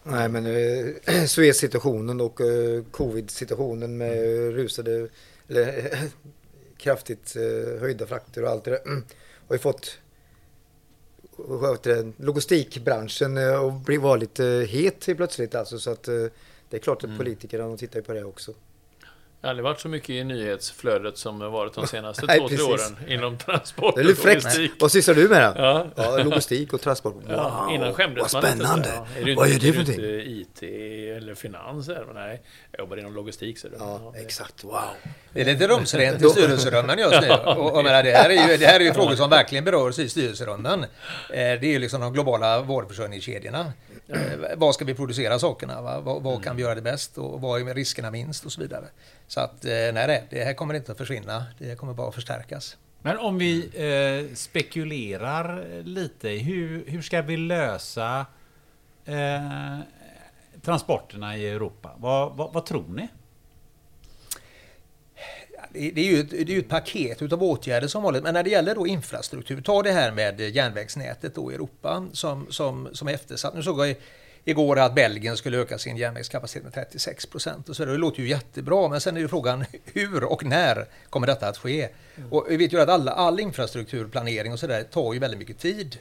[0.04, 4.18] Nej, men eh, Suez-situationen och eh, covid-situationen med
[4.56, 5.08] rusade,
[5.50, 5.92] eller
[6.78, 9.04] kraftigt eh, höjda frakter och allt det där
[9.48, 9.98] har ju fått
[12.18, 15.80] logistikbranschen eh, och var lite het plötsligt alltså.
[15.80, 16.16] Så att eh,
[16.70, 17.18] det är klart att mm.
[17.18, 18.54] politikerna de tittar på det också.
[19.42, 22.48] Det har aldrig varit så mycket i nyhetsflödet som det varit de senaste Nej, två,
[22.48, 24.72] tre åren inom transport och logistik.
[24.80, 25.62] Vad sysslar du med då?
[25.62, 25.86] Ja.
[25.96, 27.14] ja logistik och transport.
[27.14, 28.68] Wow, ja, innan skämdes vad spännande.
[28.68, 28.90] Man inte,
[29.24, 30.06] ja, är vad gör du för någonting?
[30.42, 30.64] IT
[31.18, 32.06] eller finanser?
[32.14, 33.60] Nej, jag jobbar inom logistik.
[33.60, 34.64] Så ja, ja, exakt.
[34.64, 34.80] Wow.
[35.34, 37.30] Det är lite rumsrent i styrelserummen just nu.
[37.46, 39.92] Och, och menar, det, här är ju, det här är ju frågor som verkligen berör
[39.92, 40.84] styrelserummen.
[40.84, 40.88] Eh,
[41.30, 43.74] det är ju liksom de globala varuförsörjningskedjorna.
[44.14, 45.82] Eh, var ska vi producera sakerna?
[45.82, 46.00] Va?
[46.00, 47.18] Var, var, kan vi göra det bäst?
[47.18, 48.46] Och var är riskerna minst?
[48.46, 48.86] Och så vidare.
[49.28, 51.46] Så att eh, nej, det här kommer inte att försvinna.
[51.58, 52.78] Det kommer bara att förstärkas.
[53.02, 56.30] Men om vi eh, spekulerar lite.
[56.30, 58.26] Hur, hur ska vi lösa
[59.06, 59.80] eh,
[60.62, 61.92] transporterna i Europa?
[61.98, 63.08] Vad, vad, vad tror ni?
[65.74, 68.24] Det är ju ett, det är ett paket utav åtgärder som vanligt.
[68.24, 72.48] Men när det gäller då infrastruktur, ta det här med järnvägsnätet då i Europa som,
[72.50, 73.56] som, som är eftersatt.
[73.56, 73.96] Nu såg jag
[74.46, 77.70] igår att Belgien skulle öka sin järnvägskapacitet med 36 procent.
[77.70, 81.28] Och så det låter ju jättebra, men sen är ju frågan hur och när kommer
[81.28, 81.90] detta att ske?
[82.16, 82.34] Mm.
[82.34, 85.60] Och vi vet ju att alla, all infrastrukturplanering och så där tar ju väldigt mycket
[85.60, 85.98] tid.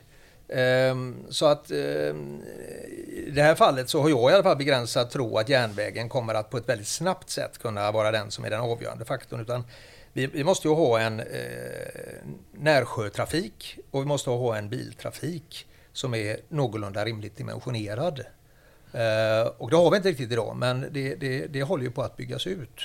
[0.53, 2.43] Ehm, så att ehm,
[3.07, 6.35] i det här fallet så har jag i alla fall begränsat tro att järnvägen kommer
[6.35, 9.41] att på ett väldigt snabbt sätt kunna vara den som är den avgörande faktorn.
[9.41, 9.65] Utan
[10.13, 11.27] vi, vi måste ju ha en eh,
[12.53, 18.21] närsjötrafik och vi måste ha en biltrafik som är någorlunda rimligt dimensionerad.
[18.93, 22.03] Eh, och det har vi inte riktigt idag, men det, det, det håller ju på
[22.03, 22.81] att byggas ut.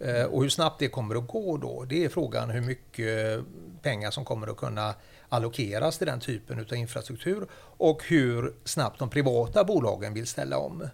[0.00, 3.40] Eh, och hur snabbt det kommer att gå då, det är frågan hur mycket
[3.82, 4.94] pengar som kommer att kunna
[5.28, 10.88] allokeras till den typen av infrastruktur och hur snabbt de privata bolagen vill ställa om.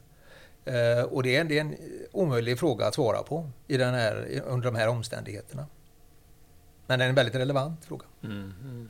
[0.64, 1.76] Eh, och det är, en, det är en
[2.12, 5.66] omöjlig fråga att svara på i den här, under de här omständigheterna.
[6.86, 8.04] Men det är en väldigt relevant fråga.
[8.22, 8.88] Mm, mm.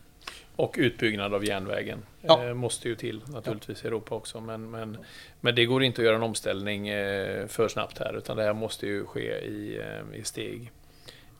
[0.57, 2.45] Och utbyggnad av järnvägen ja.
[2.45, 3.86] eh, måste ju till naturligtvis ja.
[3.86, 4.40] i Europa också.
[4.40, 4.99] Men, men,
[5.40, 8.53] men det går inte att göra en omställning eh, för snabbt här utan det här
[8.53, 9.82] måste ju ske i,
[10.14, 10.72] i steg.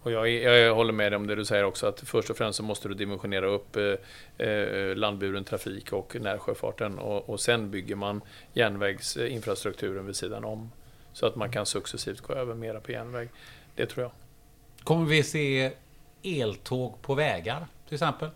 [0.05, 2.57] Och jag, jag, håller med dig om det du säger också att först och främst
[2.57, 7.97] så måste du dimensionera upp eh, eh, landburen trafik och närsjöfarten och, och sen bygger
[7.97, 8.21] man
[8.53, 10.71] järnvägsinfrastrukturen vid sidan om.
[11.13, 13.29] Så att man kan successivt gå över mera på järnväg.
[13.75, 14.13] Det tror jag.
[14.85, 15.73] Kommer vi se
[16.23, 18.29] eltåg på vägar till exempel?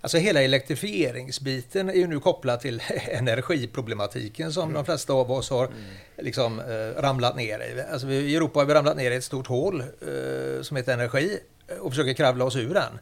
[0.00, 4.74] Alltså hela elektrifieringsbiten är ju nu kopplad till energiproblematiken som mm.
[4.74, 5.78] de flesta av oss har mm.
[6.18, 7.82] liksom, eh, ramlat ner i.
[7.92, 10.92] Alltså vi, I Europa har vi ramlat ner i ett stort hål eh, som heter
[10.92, 11.38] energi
[11.80, 12.98] och försöker kravla oss ur den.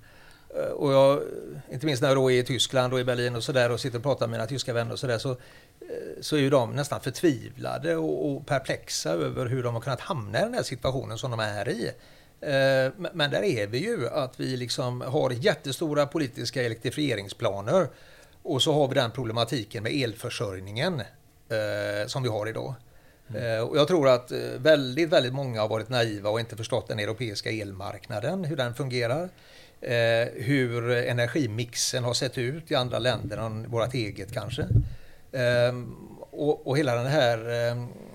[0.57, 1.23] Eh, och jag,
[1.71, 3.99] inte minst när jag då är i Tyskland och i Berlin och sådär och sitter
[3.99, 5.37] och pratar med mina tyska vänner och sådär så, eh,
[6.21, 10.39] så är ju de nästan förtvivlade och, och perplexa över hur de har kunnat hamna
[10.39, 11.91] i den här situationen som de är i.
[12.41, 17.89] Eh, men där är vi ju att vi liksom har jättestora politiska elektrifieringsplaner
[18.43, 21.01] och så har vi den problematiken med elförsörjningen
[21.49, 22.75] eh, som vi har idag.
[23.31, 23.43] Mm.
[23.43, 26.99] Eh, och jag tror att väldigt, väldigt många har varit naiva och inte förstått den
[26.99, 29.29] europeiska elmarknaden, hur den fungerar.
[30.35, 34.67] hur energimixen har sett ut i andra länder än vårt eget kanske.
[36.31, 37.39] och, och hela den här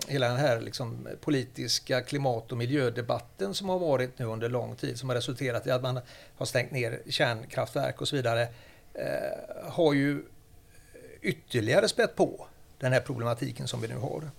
[0.08, 5.00] hela den här liksom politiska klimat och miljödebatten som har varit nu under lång tid,
[5.00, 6.00] som har resulterat i att man
[6.36, 8.42] har stängt ner kärnkraftverk och så vidare,
[8.94, 10.24] eh, har ju
[11.22, 12.48] ytterligare spett på
[12.80, 14.32] den här problematiken som vi nu har.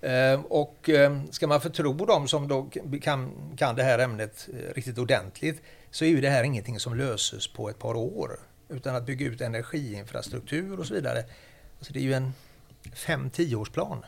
[0.00, 2.70] Eh, och eh, ska man förtro dem som då
[3.02, 6.94] kan, kan det här ämnet eh, riktigt ordentligt så är ju det här ingenting som
[6.94, 8.38] löses på ett par år.
[8.68, 11.24] Utan att bygga ut energiinfrastruktur och så vidare.
[11.78, 12.32] Alltså det är ju en
[12.94, 13.86] fem-tioårsplan.
[13.86, 14.04] årsplan.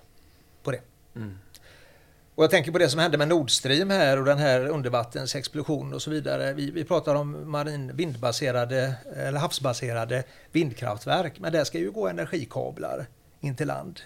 [1.16, 1.38] Mm.
[2.34, 5.94] Och jag tänker på det som hände med Nord Stream här och den här undervattensexplosionen
[5.94, 6.52] och så vidare.
[6.52, 13.06] Vi, vi pratar om marin vindbaserade eller havsbaserade vindkraftverk, men där ska ju gå energikablar
[13.40, 14.00] in till land.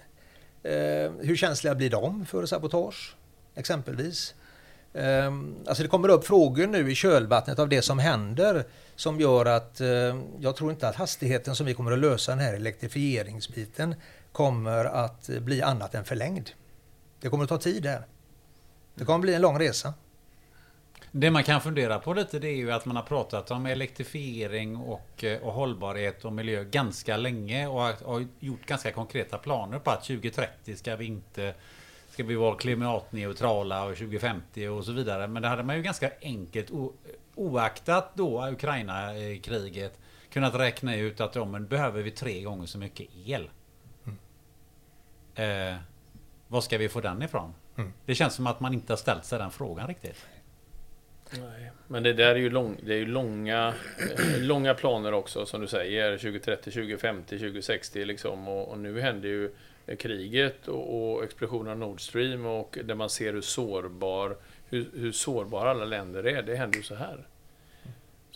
[0.62, 0.72] Eh,
[1.20, 3.16] hur känsliga blir de för sabotage,
[3.54, 4.34] exempelvis?
[4.92, 5.32] Eh,
[5.66, 8.64] alltså det kommer upp frågor nu i kölvattnet av det som händer
[8.96, 12.40] som gör att eh, jag tror inte att hastigheten som vi kommer att lösa den
[12.40, 13.94] här elektrifieringsbiten
[14.32, 16.50] kommer att eh, bli annat än förlängd.
[17.24, 18.06] Det kommer att ta tid här.
[18.94, 19.94] Det kommer att bli en lång resa.
[21.12, 24.76] Det man kan fundera på lite det är ju att man har pratat om elektrifiering
[24.76, 29.90] och, eh, och hållbarhet och miljö ganska länge och har, gjort ganska konkreta planer på
[29.90, 31.54] att 2030 ska vi inte
[32.08, 35.26] ska vi vara klimatneutrala och 2050 och så vidare.
[35.26, 36.70] Men det hade man ju ganska enkelt
[37.34, 39.98] oaktat då Ukraina-kriget
[40.30, 43.50] kunnat räkna ut att ja, men behöver vi tre gånger så mycket el.
[44.04, 44.18] Mm.
[45.34, 45.78] Eh,
[46.54, 47.54] var ska vi få den ifrån?
[47.76, 47.92] Mm.
[48.06, 50.26] Det känns som att man inte har ställt sig den frågan riktigt.
[51.30, 53.74] Nej, men det där är ju, lång, det är ju långa,
[54.18, 56.18] eh, långa planer också som du säger.
[56.18, 58.48] 2030, 2050, 2060 liksom.
[58.48, 59.54] Och, och nu händer ju
[59.98, 64.36] kriget och, och explosionen av Nord Stream och där man ser hur sårbar
[64.68, 66.42] hur, hur sårbara alla länder är.
[66.42, 67.26] Det händer ju så här.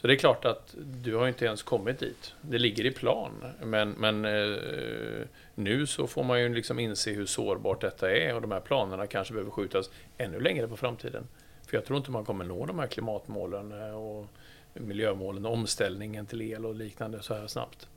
[0.00, 2.34] Så det är klart att du har inte ens kommit dit.
[2.40, 3.44] Det ligger i plan.
[3.62, 8.42] Men, men eh, nu så får man ju liksom inse hur sårbart detta är och
[8.42, 11.28] de här planerna kanske behöver skjutas ännu längre på framtiden.
[11.66, 14.26] För jag tror inte man kommer nå de här klimatmålen eh, och
[14.74, 17.88] miljömålen, omställningen till el och liknande så här snabbt.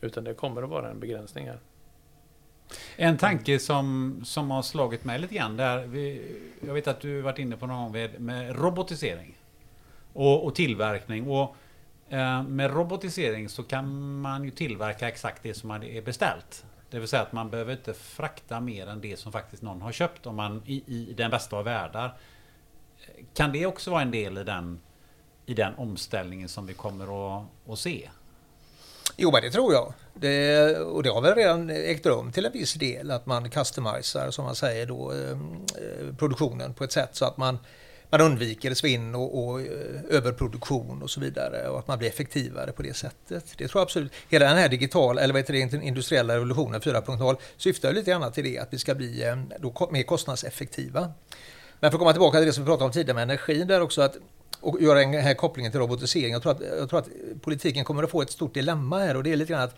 [0.00, 1.58] Utan det kommer att vara en begränsning här.
[2.96, 5.86] En tanke som, som har slagit mig lite grann där.
[5.86, 6.36] Vi,
[6.66, 9.35] jag vet att du varit inne på någon gång med, med robotisering.
[10.16, 11.30] Och, och tillverkning.
[11.30, 11.56] Och
[12.08, 16.64] eh, med robotisering så kan man ju tillverka exakt det som man är beställt.
[16.90, 19.92] Det vill säga att man behöver inte frakta mer än det som faktiskt någon har
[19.92, 22.16] köpt om man i, i den bästa av världar.
[23.34, 24.80] Kan det också vara en del i den,
[25.46, 28.10] i den omställningen som vi kommer att, att se?
[29.16, 29.92] Jo, men det tror jag.
[30.14, 34.30] Det, och det har väl redan ägt rum till en viss del att man customisar,
[34.30, 35.36] som man säger då, eh,
[36.18, 37.58] produktionen på ett sätt så att man,
[38.10, 39.66] man undviker svinn och, och eh,
[40.10, 43.44] överproduktion och så vidare och att man blir effektivare på det sättet.
[43.58, 44.12] Det tror jag absolut.
[44.28, 48.44] Hela den här digitala, eller vad heter det, industriella revolutionen 4.0 syftar lite grann till
[48.44, 51.12] det, att vi ska bli eh, då mer kostnadseffektiva.
[51.80, 53.80] Men för att komma tillbaka till det som vi pratade om tidigare med energin där
[53.80, 54.16] också, att
[54.60, 56.32] och göra den här kopplingen till robotisering.
[56.32, 57.08] Jag tror, att, jag tror att
[57.42, 59.76] politiken kommer att få ett stort dilemma här och det är lite grann att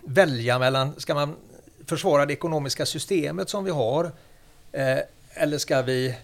[0.00, 1.36] välja mellan, ska man
[1.86, 4.04] försvara det ekonomiska systemet som vi har
[4.72, 4.98] eh,
[5.34, 6.14] eller ska vi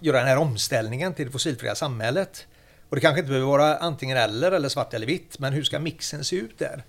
[0.00, 2.46] göra den här omställningen till det fossilfria samhället?
[2.88, 5.78] Och det kanske inte behöver vara antingen eller eller svart eller vitt, men hur ska
[5.78, 6.84] mixen se ut där?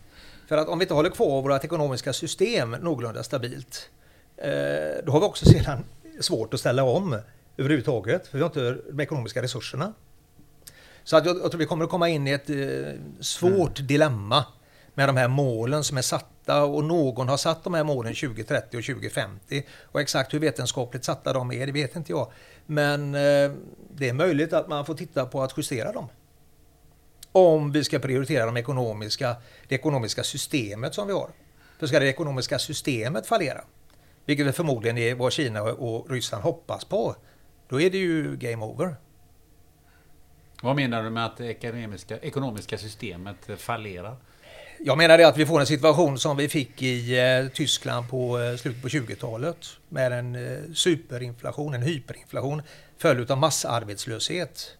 [0.47, 3.89] För att om vi inte håller kvar vårt ekonomiska system någorlunda stabilt,
[4.37, 4.49] eh,
[5.03, 5.83] då har vi också sedan
[6.19, 7.19] svårt att ställa om
[7.57, 9.93] överhuvudtaget, för vi har inte de ekonomiska resurserna.
[11.03, 12.55] Så att jag, jag tror vi kommer att komma in i ett eh,
[13.19, 13.87] svårt mm.
[13.87, 14.45] dilemma
[14.93, 18.77] med de här målen som är satta och någon har satt de här målen 2030
[18.77, 19.65] och 2050.
[19.81, 22.31] Och exakt hur vetenskapligt satta de är, det vet inte jag.
[22.71, 23.51] Men eh,
[23.89, 26.07] det är möjligt att man får titta på att justera dem.
[27.31, 29.35] Om vi ska prioritera de ekonomiska,
[29.67, 31.29] det ekonomiska systemet som vi har.
[31.79, 33.61] För ska det ekonomiska systemet fallera,
[34.25, 37.15] vilket förmodligen är vad Kina och Ryssland hoppas på,
[37.67, 38.95] då är det ju game over.
[40.61, 44.15] Vad menar du med att det ekonomiska, ekonomiska systemet fallerar?
[44.83, 48.39] Jag menar det att vi får en situation som vi fick i eh, Tyskland på
[48.39, 49.57] eh, slutet på 20-talet
[49.89, 52.61] med en eh, superinflation, en hyperinflation
[52.97, 54.77] följd av massarbetslöshet.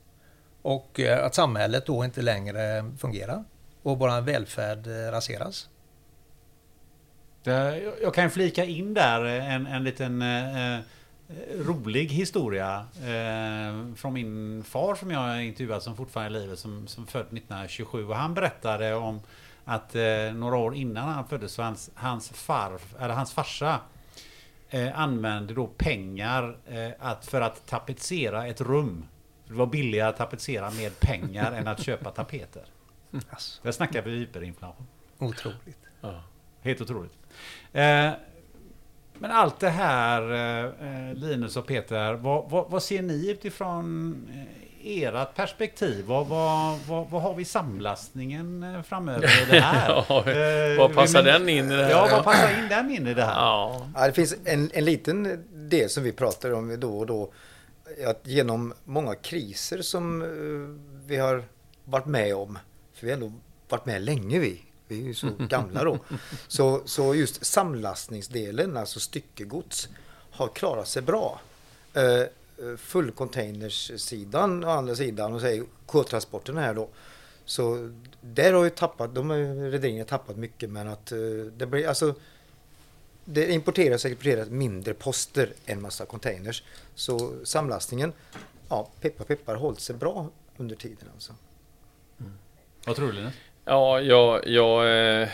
[0.62, 3.44] Och eh, att samhället då inte längre fungerar
[3.84, 5.70] och vår välfärd eh, raseras.
[8.02, 10.80] Jag kan flika in där en, en liten eh, eh
[11.56, 16.88] rolig historia eh, från min far som jag intervjuat som fortfarande är i livet som,
[16.88, 19.22] som född 1927 och han berättade om
[19.66, 23.80] att eh, några år innan han föddes så hans, hans, far, eller hans farsa
[24.70, 29.06] eh, använde då pengar eh, att, för att tapetsera ett rum.
[29.48, 32.64] Det var billigare att tapetsera med pengar än att köpa tapeter.
[33.30, 33.62] Alltså.
[33.64, 34.88] Jag snackar för hyperinflation.
[35.18, 35.78] Otroligt.
[36.02, 36.24] Ja.
[36.62, 37.18] Helt otroligt.
[37.74, 38.12] Eh,
[39.14, 44.71] men allt det här, eh, Linus och Peter, vad, vad, vad ser ni utifrån eh,
[44.84, 46.06] ert perspektiv?
[46.06, 49.90] Vad, vad, vad, vad har vi samlastningen eh, framöver i det här?
[49.90, 50.24] ja,
[50.78, 51.92] vad passar den in i det här?
[51.92, 53.36] Ja, vad passar in den in i det här?
[53.36, 53.88] Ja.
[53.96, 57.34] ja det finns en, en liten del som vi pratar om då och då.
[58.08, 60.24] Att genom många kriser som
[61.06, 61.44] vi har
[61.86, 62.60] varit med om,
[62.94, 63.32] för vi har ändå
[63.70, 66.00] varit med länge vi, vi är ju så gamla då.
[66.48, 69.90] Så, så just samlastningsdelen, alltså styckegods,
[70.32, 71.42] har klarat sig bra.
[72.62, 76.90] Uh, Fullcontainersidan å andra sidan, och säger K-transporterna här då.
[77.46, 77.92] Så
[78.22, 82.16] där har ju tappat, de har rederierna tappat mycket men att uh, det blir alltså
[83.26, 86.64] det importeras och exporteras mindre poster än massa containers.
[86.96, 88.14] Så samlastningen,
[88.70, 91.34] ja, peppar peppar, hållit sig bra under tiden alltså.
[92.20, 92.32] Mm.
[92.86, 93.34] Vad tror du Linus?
[93.66, 95.30] Ja, ja, ja, eh,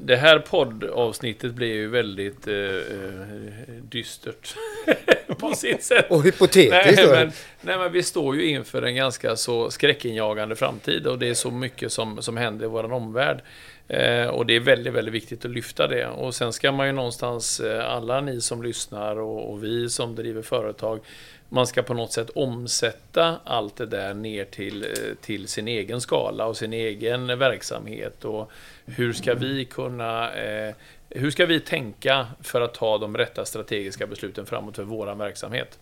[0.00, 4.56] det här poddavsnittet blev ju väldigt eh, eh dystert.
[5.38, 6.10] på sitt sätt.
[6.10, 11.06] Och hypotetiskt Nej men, nej, men vi står ju inför en ganska så skräckinjagande framtid
[11.06, 13.40] och det är så mycket som, som händer i vår omvärld.
[13.88, 16.06] Eh, och det är väldigt, väldigt viktigt att lyfta det.
[16.06, 20.14] Och sen ska man ju någonstans, eh, alla ni som lyssnar och, och vi som
[20.14, 21.00] driver företag,
[21.48, 26.00] man ska på något sätt omsätta allt det där ner till, eh, till sin egen
[26.00, 28.24] skala och sin egen verksamhet.
[28.24, 28.50] Och
[28.86, 30.74] hur ska vi kunna eh,
[31.10, 35.78] hur ska vi tänka för att ta de rätta strategiska besluten framåt för vår verksamhet?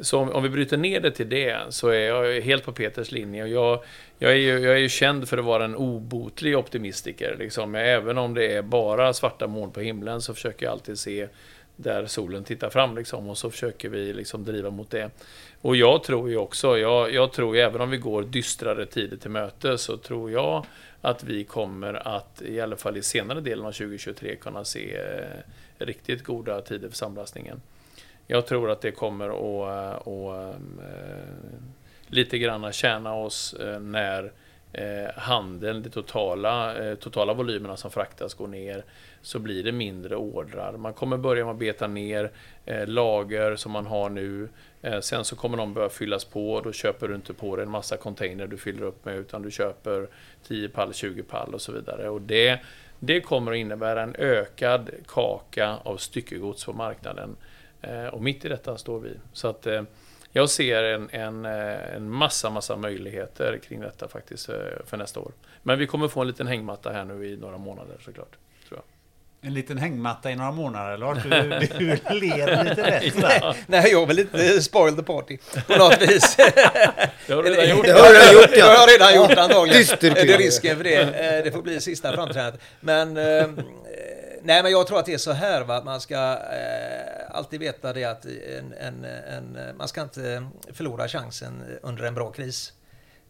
[0.00, 3.12] Så om, om, vi bryter ner det till det så är jag helt på Peters
[3.12, 3.42] linje.
[3.42, 3.84] Och jag,
[4.18, 7.36] jag, är ju, jag är ju känd för att vara en obotlig optimistiker.
[7.38, 7.74] Liksom.
[7.74, 11.28] Även om det är bara svarta moln på himlen så försöker jag alltid se
[11.76, 15.10] där solen tittar fram liksom, och så försöker vi liksom driva mot det.
[15.60, 19.16] Och jag tror ju också, jag, jag tror ju även om vi går dystrare tider
[19.16, 20.66] till möte så tror jag
[21.02, 25.38] att vi kommer att, i alla fall i senare delen av 2023, kunna se eh,
[25.78, 27.60] riktigt goda tider för samlastningen.
[28.26, 30.60] Jag tror att det kommer att, eh, att eh,
[32.06, 34.32] lite grann tjäna oss när
[35.16, 38.84] handeln, de totala, totala volymerna som fraktas går ner,
[39.22, 40.72] så blir det mindre ordrar.
[40.76, 42.30] Man kommer börja med att beta ner
[42.86, 44.48] lager som man har nu.
[44.82, 47.62] Eh, sen så kommer de börja fyllas på och då köper du inte på dig
[47.62, 50.08] en massa container du fyller upp med utan du köper
[50.46, 52.08] 10 pall, 20 pall och så vidare.
[52.08, 52.60] Och det,
[52.98, 57.36] det kommer att innebära en ökad kaka av styckegods på marknaden.
[57.82, 59.10] Eh, och mitt i detta står vi.
[59.32, 59.82] Så att eh,
[60.32, 64.46] jag ser en, en, en massa, massa möjligheter kring detta faktiskt
[64.84, 65.32] för nästa år.
[65.62, 68.36] Men vi kommer få en liten hängmatta här nu i några månader såklart.
[69.44, 71.18] En liten hängmatta i några månader, Lars.
[71.78, 73.56] Du, du ler lite rätt där.
[73.66, 76.36] Nej, jag vill inte spoil the party på något vis.
[77.26, 77.86] det har du redan gjort.
[77.86, 78.56] Det har du gjort, ja.
[78.56, 79.96] Det har jag redan gjort antagligen.
[80.00, 81.04] Det är risken för det.
[81.44, 82.60] Det får bli sista framträdandet.
[82.80, 83.18] Men
[84.44, 85.82] Nej, men jag tror att det är så här, va?
[85.84, 91.78] man ska eh, alltid veta det att en, en, en, man ska inte förlora chansen
[91.82, 92.72] under en bra kris.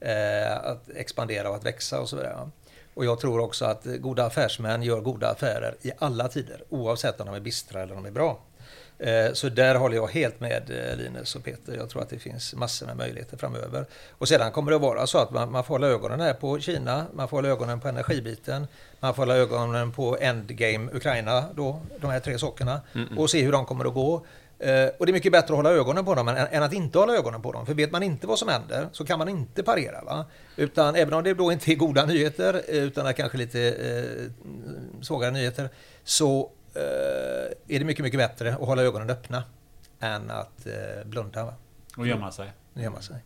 [0.01, 2.51] Eh, att expandera och att växa och så vidare.
[2.95, 7.27] Och jag tror också att goda affärsmän gör goda affärer i alla tider, oavsett om
[7.27, 8.39] de är bistra eller om de är bra.
[8.99, 11.77] Eh, så där håller jag helt med eh, Linus och Peter.
[11.77, 13.87] Jag tror att det finns massor med möjligheter framöver.
[14.19, 16.61] Och sedan kommer det att vara så att man, man får hålla ögonen här på
[16.61, 18.67] Kina, man får hålla ögonen på energibiten,
[19.01, 23.19] man får hålla ögonen på Endgame Ukraina, då, de här tre sakerna, mm -mm.
[23.19, 24.27] och se hur de kommer att gå.
[24.63, 26.99] Eh, och det är mycket bättre att hålla ögonen på dem än, än, att inte
[26.99, 27.67] hålla ögonen på dem.
[27.67, 30.05] För vet man inte vad som händer så kan man inte parera.
[30.05, 30.25] Va?
[30.57, 34.31] Utan även om det då inte är goda nyheter, utan är kanske lite eh,
[35.03, 35.69] svagare nyheter,
[36.05, 39.45] så Eh, är det mycket, mycket bättre att hålla ögonen öppna
[40.01, 41.45] än att eh, blunda.
[41.45, 41.55] Va?
[41.97, 42.53] Och gömma sig.
[42.75, 43.17] Gömma sig.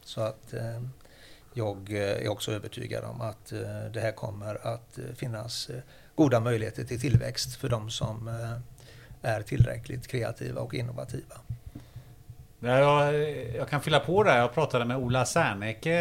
[0.00, 0.82] Så att eh,
[1.54, 3.52] jag är också övertygad om att
[3.92, 5.70] det här kommer att finnas
[6.14, 8.30] goda möjligheter till tillväxt för de som
[9.22, 11.34] är tillräckligt kreativa och innovativa.
[12.60, 13.14] Jag,
[13.54, 14.38] jag kan fylla på där.
[14.38, 15.98] Jag pratade med Ola Serneke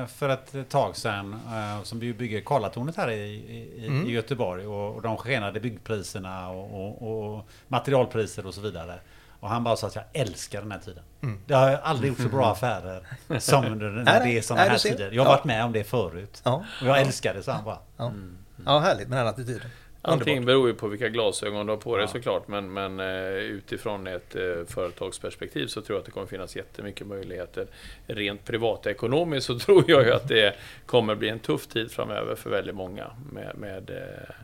[0.00, 1.40] eh, för ett tag sedan.
[1.46, 4.06] Eh, som bygger Karlatornet här i, i, mm.
[4.06, 4.66] i Göteborg.
[4.66, 8.98] Och, och de skenade byggpriserna och, och, och, materialpriser och så vidare.
[9.40, 11.04] Och han bara sa att jag älskar den här tiden.
[11.22, 11.40] Mm.
[11.46, 13.06] Jag har aldrig gjort så bra affärer
[13.38, 15.10] som under när det är sådana här tider.
[15.12, 16.40] Jag har varit med om det förut.
[16.44, 16.64] Ja.
[16.80, 17.78] Och jag älskar det, sa han bara.
[17.96, 18.12] Ja,
[18.64, 19.70] ja härligt med den attityden.
[20.06, 22.08] Allting beror ju på vilka glasögon du har på dig ja.
[22.08, 22.48] såklart.
[22.48, 27.06] Men, men uh, utifrån ett uh, företagsperspektiv så tror jag att det kommer finnas jättemycket
[27.06, 27.66] möjligheter.
[28.06, 32.50] Rent privatekonomiskt så tror jag ju att det kommer bli en tuff tid framöver för
[32.50, 33.10] väldigt många.
[33.32, 34.34] Med, med uh,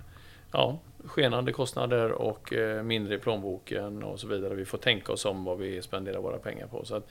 [0.52, 2.52] ja, skenande kostnader och
[2.84, 4.54] mindre i plånboken och så vidare.
[4.54, 6.84] Vi får tänka oss om vad vi spenderar våra pengar på.
[6.84, 7.08] Så att,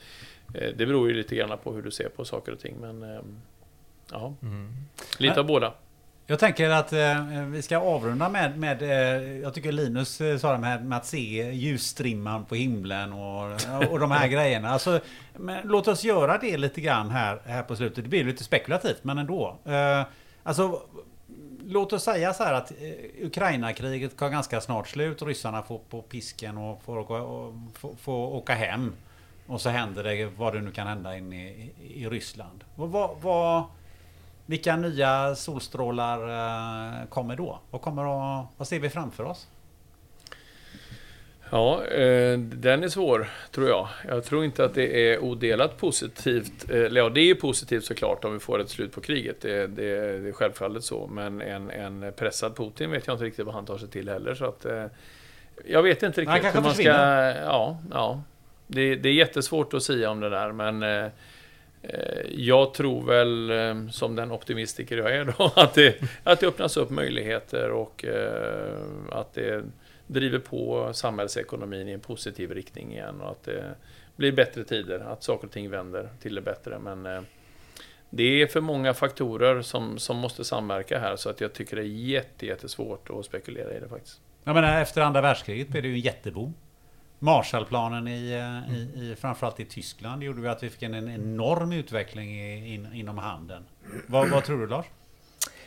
[0.52, 2.76] det beror ju lite grann på hur du ser på saker och ting.
[2.80, 3.22] Men
[4.10, 4.72] ja, mm.
[5.18, 5.72] lite av båda.
[6.26, 10.52] Jag tänker att eh, vi ska avrunda med, med eh, jag tycker Linus eh, sa
[10.52, 13.52] det med, med att se ljusstrimman på himlen och,
[13.90, 14.68] och de här grejerna.
[14.68, 15.00] Alltså,
[15.62, 18.04] låt oss göra det lite grann här, här på slutet.
[18.04, 19.58] Det blir lite spekulativt, men ändå.
[19.64, 20.02] Eh,
[20.42, 20.82] alltså,
[21.64, 25.22] låt oss säga så här att eh, Ukraina-kriget tar ganska snart slut.
[25.22, 28.92] Ryssarna får på pisken och får, åka, och, får, får åka hem.
[29.46, 32.64] Och så händer det vad det nu kan hända inne i, i Ryssland.
[32.74, 33.64] vad, vad
[34.46, 36.18] vilka nya solstrålar
[37.02, 37.60] eh, kommer då?
[37.70, 39.48] Vad, kommer att, vad ser vi framför oss?
[41.50, 43.88] Ja, eh, den är svår, tror jag.
[44.08, 46.70] Jag tror inte att det är odelat positivt.
[46.70, 49.40] Eh, ja, det är positivt såklart om vi får ett slut på kriget.
[49.40, 51.06] Det, det, det är självfallet så.
[51.06, 54.34] Men en, en, pressad Putin vet jag inte riktigt vad han tar sig till heller.
[54.34, 54.66] Så att,
[55.66, 56.82] jag vet inte riktigt hur man ska...
[56.82, 58.22] Ja, ja.
[58.66, 61.10] Det, det, är jättesvårt att säga om det där, men
[61.82, 66.46] Eh, jag tror väl, eh, som den optimistiker jag är då, att det, att det
[66.46, 68.78] öppnas upp möjligheter och eh,
[69.10, 69.64] att det,
[70.06, 73.74] driver på samhällsekonomin i en positiv riktning igen och att det
[74.16, 76.78] blir bättre tider, att saker och ting vänder till det bättre.
[76.78, 77.26] Men
[78.10, 81.82] det är för många faktorer som, som måste samverka här så att jag tycker det
[81.82, 84.20] är jätte, jättesvårt att spekulera i det faktiskt.
[84.44, 86.54] Jag menar, efter andra världskriget blev det ju en jätteboom.
[87.22, 91.72] Marshallplanen i, eh, i, i framförallt i Tyskland gjorde att vi fick en, en enorm
[91.72, 93.64] utveckling i, in, inom handeln.
[94.06, 94.86] Vad, vad tror du Lars?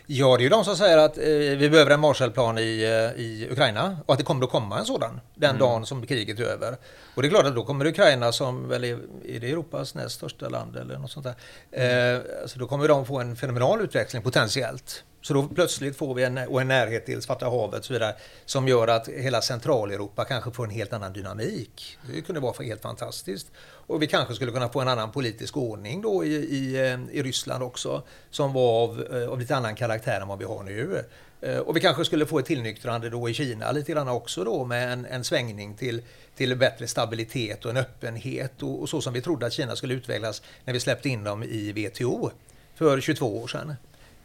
[0.05, 1.23] Ja, det är ju de som säger att eh,
[1.57, 4.85] vi behöver en Marshallplan i, eh, i Ukraina och att det kommer att komma en
[4.85, 5.59] sådan den mm.
[5.59, 6.77] dagen som kriget är över.
[7.15, 10.15] Och det är klart att då kommer Ukraina som väl är, är det Europas näst
[10.15, 11.25] största land eller något sånt
[11.71, 12.15] där.
[12.15, 15.03] Eh, alltså då kommer de få en fenomenal utveckling potentiellt.
[15.25, 18.15] Så då plötsligt får vi en, och en närhet till Svarta havet och så vidare
[18.45, 21.97] som gör att hela Centraleuropa kanske får en helt annan dynamik.
[22.13, 23.51] Det kunde vara helt fantastiskt.
[23.61, 27.23] Och vi kanske skulle kunna få en annan politisk ordning då i, i, eh, i
[27.23, 31.03] Ryssland också som var av, eh, av lite annan karaktär än vad vi har nu.
[31.41, 34.65] Eh, och vi kanske skulle få ett tillnyktrande då i Kina lite grann också då
[34.65, 36.01] med en, en svängning till,
[36.35, 39.93] till bättre stabilitet och en öppenhet och, och så som vi trodde att Kina skulle
[39.93, 42.31] utvecklas när vi släppte in dem i WTO
[42.75, 43.75] för 22 år sedan.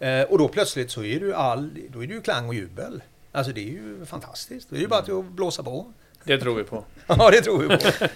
[0.01, 3.03] Eh, och då plötsligt så är ju all, då är det ju klang och jubel.
[3.33, 4.71] Alltså det är ju fantastiskt.
[4.71, 5.93] Det är ju bara att blåsa på.
[6.25, 6.85] Det tror vi på.
[7.07, 8.07] ja, det tror vi på.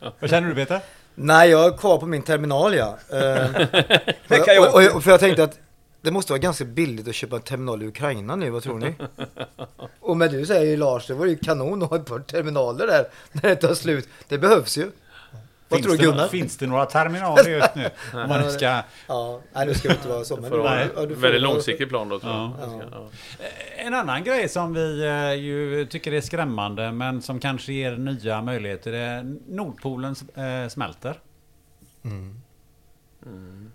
[0.20, 0.80] Vad känner du Peter?
[1.14, 2.98] Nej, jag är kvar på min terminal ja.
[3.08, 5.58] Eh, och, och, och, för jag tänkte att
[6.00, 8.94] det måste vara ganska billigt att köpa en terminal i Ukraina nu, vad tror ni?
[10.00, 12.86] Och med du säger ju Lars, det var ju kanon att ha ett par terminaler
[12.86, 14.08] där när det tar slut.
[14.28, 14.90] Det behövs ju.
[15.68, 16.28] Vad finns tror du Gunnar?
[16.28, 17.90] finns det några terminaler just nu?
[18.14, 18.82] Om man ska...
[19.06, 20.36] Ja, nej nu ska det inte vara så.
[20.36, 20.88] Men du, nej.
[21.08, 22.52] Du väldigt långsiktig plan då tror ja.
[22.60, 22.82] jag.
[22.92, 23.08] Ja.
[23.76, 28.42] En annan grej som vi eh, ju tycker är skrämmande men som kanske ger nya
[28.42, 31.20] möjligheter är Nordpolen eh, smälter.
[32.04, 32.40] Mm.
[33.26, 33.70] Mm.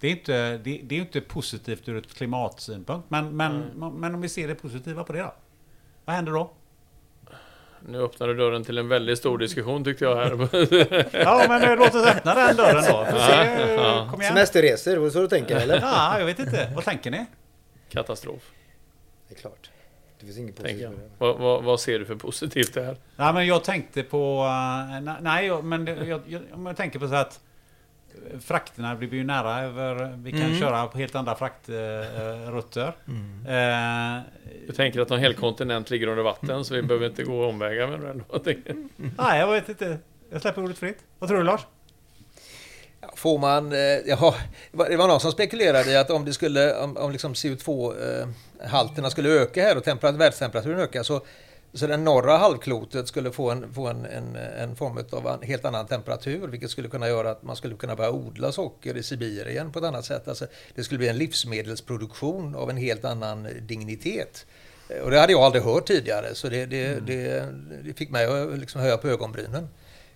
[0.00, 3.92] Det är inte, det, det, är inte positivt ur ett klimatsynpunkt men, men, mm.
[3.92, 5.34] men om vi ser det positiva på det då?
[6.04, 6.50] Vad händer då?
[7.88, 10.30] Nu öppnar du dörren till en väldigt stor diskussion tyckte jag här.
[11.20, 13.06] ja, men eh, låt oss öppna den dörren då.
[13.10, 14.08] Se, ja.
[14.10, 14.34] Kom igen.
[14.34, 15.80] Semesterresor, var det så du tänker eller?
[15.80, 16.72] Ja, jag vet inte.
[16.74, 17.26] Vad tänker ni?
[17.88, 18.42] Katastrof.
[19.28, 19.70] Det är klart.
[20.20, 22.96] Det finns inget positivt vad, vad, vad, ser du för positivt det här?
[23.16, 24.42] Nej, men jag tänkte på...
[24.42, 27.40] Uh, nej, men jag, jag, jag tänker på så att
[28.40, 30.18] frakterna blir ju nära över...
[30.22, 30.58] Vi kan mm.
[30.58, 32.92] köra på helt andra fraktrutter.
[33.08, 33.46] Mm.
[33.46, 34.22] Eh,
[34.66, 37.86] du tänker att någon hel kontinent ligger under vatten så vi behöver inte gå omvägar
[37.86, 38.24] med den?
[39.18, 39.98] Nej, jag vet inte.
[40.30, 40.98] Jag släpper ordet fritt.
[41.18, 41.60] Vad tror du Lars?
[43.14, 44.34] Får man, eh, ja,
[44.72, 49.10] det var någon som spekulerade i att om det skulle, om, om liksom CO2-halterna eh,
[49.10, 51.20] skulle öka här och temperat, världstemperaturen öka så
[51.72, 55.64] så den norra halvklotet skulle få en, få en, en, en form av en helt
[55.64, 59.72] annan temperatur vilket skulle kunna göra att man skulle kunna börja odla socker i Sibirien
[59.72, 60.28] på ett annat sätt.
[60.28, 64.46] Alltså, det skulle bli en livsmedelsproduktion av en helt annan dignitet.
[65.04, 67.06] Och det hade jag aldrig hört tidigare så det, det, mm.
[67.06, 67.44] det,
[67.84, 69.68] det fick mig att liksom höja på ögonbrynen.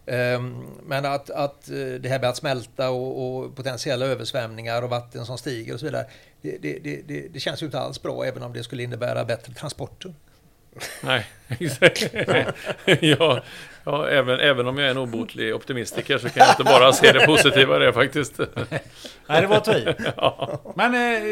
[0.06, 4.90] Ehm, men att, att eh, det här med att smälta och, och, potentiella översvämningar och
[4.90, 6.06] vatten som stiger och så vidare.
[6.42, 9.54] Det, det, det, det känns ju inte alls bra även om det skulle innebära bättre
[9.54, 10.14] transporter.
[11.02, 12.14] Nej, exakt.
[13.00, 13.42] ja,
[13.84, 17.12] ja, även, även om jag är en obotlig optimistiker så kan jag inte bara se
[17.12, 18.38] det positiva det faktiskt.
[19.26, 19.94] Nej, det var i.
[20.16, 20.60] Ja.
[20.74, 21.22] Men eh,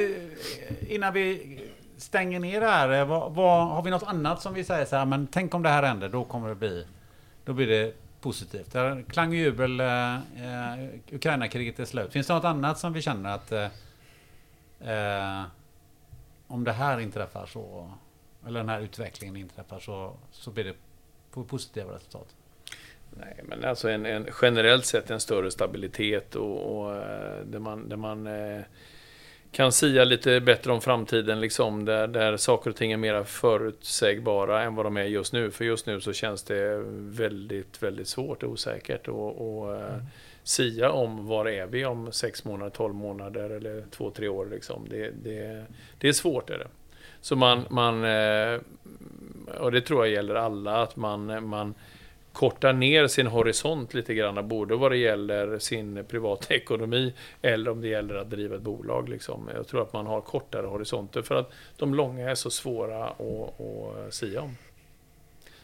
[0.89, 1.59] innan vi
[1.97, 4.97] stänger ner det här, eh, vad, vad, har vi något annat som vi säger så
[4.97, 6.87] här, men tänk om det här händer, då kommer det bli,
[7.45, 8.77] då blir det positivt.
[9.09, 10.21] Klang och jubel, eh, eh,
[11.13, 12.13] Ukraina-kriget är slut.
[12.13, 15.43] Finns det något annat som vi känner att eh
[16.53, 17.91] om det här inträffar så
[18.47, 20.75] eller den här utvecklingen inträffar så, så blir det
[21.31, 22.35] positiva resultat.
[23.11, 27.89] Nej, men alltså en, en, generellt sett en större stabilitet och, och eh, där man,
[27.89, 28.61] där man eh,
[29.53, 34.63] kan sia lite bättre om framtiden, liksom, där, där saker och ting är mer förutsägbara
[34.63, 35.51] än vad de är just nu.
[35.51, 40.01] För just nu så känns det väldigt, väldigt svårt och osäkert att mm.
[40.43, 44.47] sia om var är vi om sex månader, tolv månader eller två, tre år.
[44.47, 44.87] Liksom.
[44.89, 45.65] Det, det,
[45.99, 46.51] det är svårt.
[46.51, 46.69] Är det.
[47.23, 48.61] Så man, man eh,
[49.61, 51.75] och det tror jag gäller alla, att man, man
[52.33, 57.81] kortar ner sin horisont lite grann, både vad det gäller sin privata ekonomi eller om
[57.81, 59.09] det gäller att driva ett bolag.
[59.09, 59.51] Liksom.
[59.55, 63.61] Jag tror att man har kortare horisonter för att de långa är så svåra att,
[63.61, 64.57] att sia om.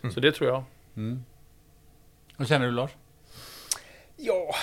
[0.03, 0.15] Mm.
[0.15, 0.65] Så det tror jag.
[0.97, 1.25] Mm.
[2.37, 2.91] Vad känner du Lars?
[4.17, 4.55] Ja,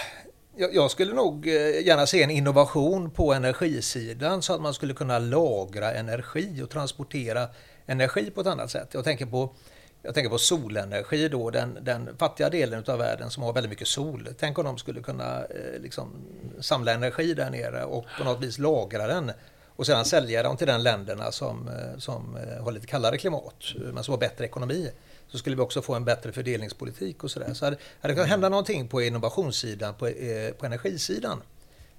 [0.57, 5.19] jag skulle nog eh, gärna se en innovation på energisidan så att man skulle kunna
[5.19, 7.47] lagra energi och transportera
[7.85, 8.89] energi på ett annat sätt.
[8.91, 9.55] Jag tänker på,
[10.01, 13.87] jag tänker på solenergi då, den, den fattiga delen av världen som har väldigt mycket
[13.87, 14.29] sol.
[14.39, 16.11] Tänk om de skulle kunna eh, liksom,
[16.59, 19.31] samla energi där nere och på något vis lagra den
[19.75, 23.63] och sedan sälja den till de länderna som, eh, som eh, har lite kallare klimat
[23.93, 24.91] men som har bättre ekonomi
[25.27, 27.53] så skulle vi också få en bättre fördelningspolitik och sådär.
[27.53, 31.41] Så hade, hade det kunnat hända någonting på innovationssidan, på, eh, på energisidan.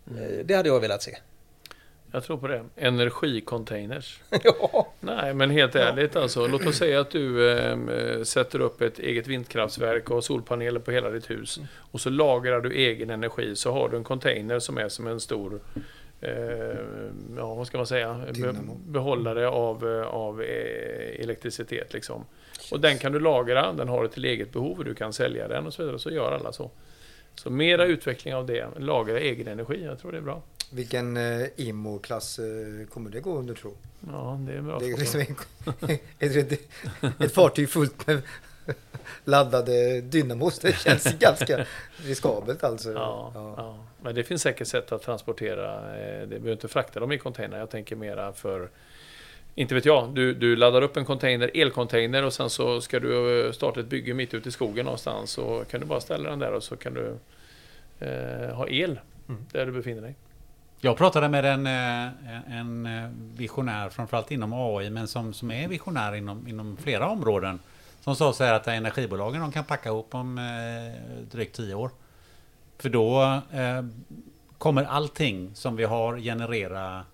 [0.06, 1.16] Eh, Det hade jag velat se.
[2.12, 2.64] Jag tror på det.
[2.76, 4.20] Energicontainers.
[4.44, 4.88] ja.
[5.00, 6.46] Nej, men helt ärligt alltså.
[6.46, 11.10] Låt oss säga att du eh, sätter upp ett eget vindkraftverk och solpaneler på hela
[11.10, 11.60] ditt hus.
[11.76, 13.56] Och så lagrar du egen energi.
[13.56, 15.60] Så har du en container som är som en stor
[17.36, 18.20] ja, vad ska man säga?
[18.32, 18.74] Dynamo.
[18.86, 21.92] behållare av, eh, av eh, elektricitet.
[21.92, 22.24] Liksom.
[22.70, 25.48] Och den kan du lagra, den har du till eget behov och du kan sälja
[25.48, 25.98] den och så vidare.
[25.98, 26.70] Så gör alla så.
[27.34, 28.66] Så mera utveckling av det.
[28.78, 30.42] Lagra egen energi, jag tror det är bra.
[30.70, 33.74] Vilken eh, IMO-klass eh, kommer det gå under tro?
[34.06, 34.78] Ja, det är bra.
[34.78, 35.36] Det är liksom en,
[36.18, 36.60] ett, ett,
[37.20, 38.22] ett fartyg fullt med
[39.24, 40.58] laddade dynamos.
[40.58, 41.64] Det känns ganska
[41.96, 42.92] riskabelt alltså.
[42.92, 43.76] Ja, ja.
[44.02, 45.74] men det finns säkert sätt att transportera.
[45.98, 47.58] eh, Det behöver inte frakta dem i container.
[47.58, 48.68] Jag tänker mera för
[49.58, 53.46] inte vet jag, du, du laddar upp en container, elcontainer och sen så ska du
[53.46, 55.30] eh, starta ett bygge mitt ute i skogen någonstans.
[55.30, 57.16] Så kan du bara ställa den där och så kan du
[58.06, 60.14] eh, ha el där du befinner dig.
[60.80, 62.88] Jag pratade med en, eh, en
[63.36, 67.58] visionär, framförallt inom AI, men som, som är visionär inom, inom flera områden.
[68.07, 71.90] Som sa så här att energibolagen de kan packa ihop om eh, drygt tio år.
[72.78, 73.84] För då eh,
[74.59, 77.04] kommer allting som vi har generera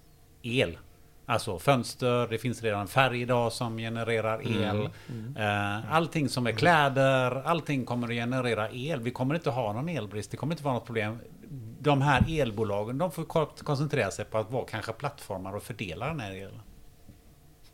[0.42, 0.78] el.
[1.26, 4.88] Alltså fönster, det finns redan färg idag som genererar el.
[5.38, 9.00] Eh, allting som är kläder, allting kommer att generera el.
[9.00, 11.18] Vi kommer inte ha någon elbrist, det kommer inte vara något problem.
[11.80, 16.06] De här elbolagen, de får ko- koncentrera sig på att vara kanske plattformar och fördela
[16.06, 16.60] den här elen.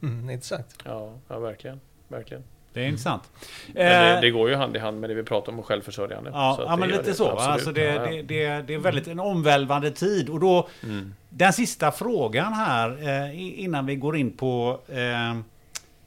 [0.03, 0.79] Mm, intressant.
[0.85, 1.81] Ja, ja verkligen.
[2.09, 2.45] verkligen.
[2.73, 3.23] Det är intressant.
[3.66, 6.31] Men det, Eh, det går ju hand i hand med det vi pratar om, självförsörjande.
[6.35, 7.29] Ja, ja men lite så.
[7.29, 8.23] Alltså det, Ja, ja.
[8.23, 10.29] det, det, är väldigt en omvälvande tid.
[10.29, 11.14] Och då, Mm.
[11.29, 15.39] den sista frågan här, eh, innan vi går in på eh,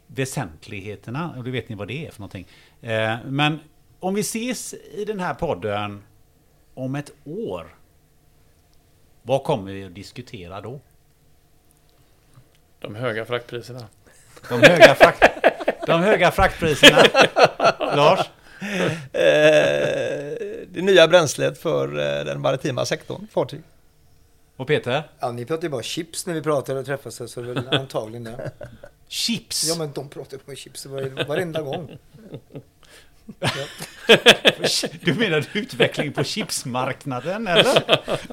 [0.07, 1.34] väsentligheterna.
[1.38, 2.47] Och det vet ni vad det är för någonting.
[2.82, 3.59] Eh, men
[3.99, 6.03] om vi ses i den här podden
[6.74, 7.76] om ett år.
[9.24, 10.80] Vad kommer vi att diskutera då?
[12.80, 13.88] De höga fraktpriserna.
[14.49, 15.24] De höga, frakt,
[15.88, 17.03] de höga fraktpriserna.
[17.79, 18.19] Lars?
[19.13, 23.61] Eh, det nya bränslet för eh, den maritima sektorn, fartyg.
[24.55, 25.03] Och Peter?
[25.19, 27.73] Ja, ni pratar ju bara chips när vi pratar och träffas så det är väl
[27.79, 28.51] antagligen det.
[29.07, 29.63] Chips?
[29.69, 31.97] Ja, men de pratar ju om chips var- varenda gång.
[35.01, 37.84] Du menar utveckling på chipsmarknaden eller?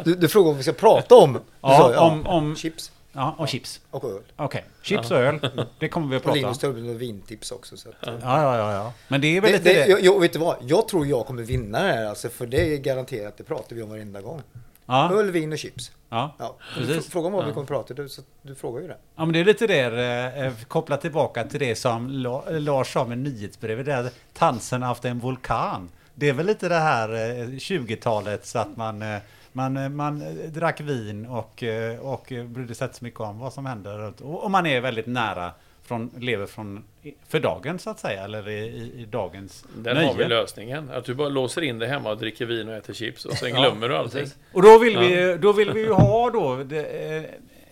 [0.04, 1.40] Du, du frågar om vi ska prata om?
[1.60, 3.80] Ja, sa, om, om, Chips ja, om chips.
[3.90, 4.22] och öl.
[4.36, 5.50] Okej, chips och öl.
[5.78, 6.42] Det kommer vi att Och prata om.
[6.42, 7.76] Linus tar upp några vintips också.
[7.76, 8.92] Så att, Ja, ja, ja, ja.
[9.08, 9.90] Men det är väl det, lite det, det.
[9.90, 10.56] jag, jag, vet du vad?
[10.62, 13.82] Jag tror jag kommer vinna det här alltså, för det är garanterat, det pratar vi
[13.82, 14.42] om varenda gång.
[14.86, 15.92] Ja, Öl, vin och chips.
[16.08, 16.34] ja.
[16.38, 16.56] Ja.
[16.74, 17.08] Precis.
[17.10, 18.96] Fråga om vad vi kommer prata, du, så du frågar ju det.
[19.16, 23.04] ja, men det är lite där, eh, kopplat tillbaka till det som La, Lars sa
[23.04, 25.88] med nyhetsbrevet, där Tansen haft en vulkan.
[26.14, 29.18] Det är väl lite det här eh, 20-talet så att man, eh,
[29.58, 33.38] man, eh, man eh, drack vin och, eh, och brydde sig inte så mycket om
[33.38, 33.98] vad som händer.
[33.98, 35.52] runt- Och, man är väldigt nära,
[35.82, 36.84] från, lever från,
[37.28, 40.06] för dagen så att säga, eller i, i, i dagens Där nöje.
[40.06, 40.90] har vi lösningen.
[40.90, 43.50] Att du bara låser in dig hemma och dricker vin och äter chips och sen
[43.54, 44.20] Ja, glömmer du allting.
[44.20, 44.38] Precis.
[44.52, 45.00] Och då vill, Ja.
[45.00, 46.52] vi, då vill vi ju ha då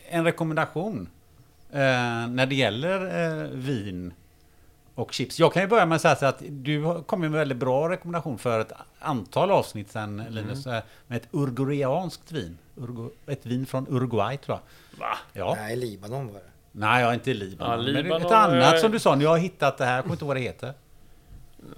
[0.08, 1.08] en rekommendation
[1.72, 1.78] eh,
[2.28, 3.00] när det gäller
[3.42, 4.12] eh, vin
[4.96, 5.38] och chips.
[5.38, 8.60] Jag kan ju börja med att säga att du kommit med väldigt bra rekommendation för
[8.60, 10.66] ett antal avsnitt sen Linus.
[10.66, 12.58] eh, Med ett urgureanskt vin.
[12.76, 14.98] Urgu, ett vin från Uruguay tror jag.
[15.00, 15.16] Va?
[15.32, 15.54] Ja.
[15.58, 16.40] Nej, Libanon var det.
[16.72, 17.70] Nej, jag är inte i Libanon.
[17.70, 19.94] Ja, men Libanon ett annat är- som du sa, nu har jag hittat det här.
[19.94, 20.72] Jag kommer inte ihåg vad det heter.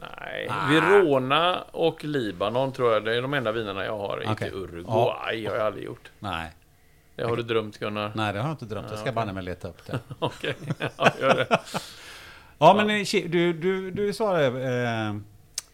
[0.00, 0.66] Nej, Ah.
[0.72, 4.16] Verona och Libanon tror jag det är de enda vinerna jag har.
[4.16, 4.26] Okej.
[4.30, 6.10] Inte Uruguay har jag aldrig gjort.
[6.18, 6.52] Nej,
[7.16, 8.12] Det har du drömt Gunnar.
[8.14, 8.86] nej det har jag inte drömt.
[8.90, 9.98] Jag ska Ja, banne mig leta upp det.
[10.18, 10.54] Okej,
[10.96, 11.58] ja, gör det.
[12.58, 15.16] Ja, men eh, du, du, du det eh,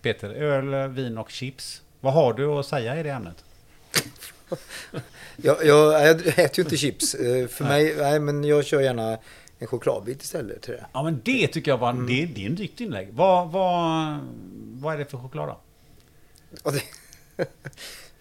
[0.02, 1.82] Peter, öl, vin och chips.
[2.00, 3.44] Vad har du att säga i det ämnet?
[5.36, 7.14] Jag, jag, jag äter ju inte chips.
[7.14, 9.18] Eh, För mig, nej men jag kör gärna
[9.58, 10.86] en chokladbit istället till det.
[10.92, 12.06] Ja, men det tycker jag var Mm.
[12.06, 13.08] det, det är en dyktigt inlägg.
[13.12, 14.18] Vad, vad,
[14.74, 15.60] vad är det för choklad då?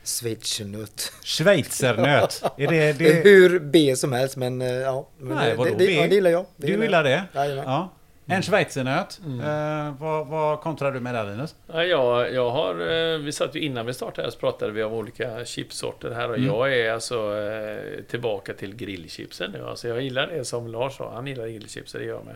[0.03, 1.11] Schweizernöt.
[1.23, 2.43] Schweizernöt.
[2.57, 5.07] Är det, Det hur B som helst men eh, ja.
[5.17, 6.45] Men Nej, det, det, det, ja, det gillar jag.
[6.57, 7.23] Det du gillar det?
[7.33, 7.63] Jajamän.
[7.67, 7.91] Ja.
[8.25, 9.19] En schweizernöt.
[9.25, 9.39] Mm.
[9.87, 11.55] Eh, vad, vad kontrar du med där Linus?
[11.73, 12.71] Ja, jag, jag har,
[13.13, 16.29] eh, vi satt ju innan vi startade här så pratade vi om olika chipsorter här
[16.29, 16.47] och Mm.
[16.47, 19.65] jag är alltså eh, tillbaka till grillchipsen nu.
[19.67, 22.35] Alltså jag gillar det som Lars sa, han gillar grillchips, det gör jag med.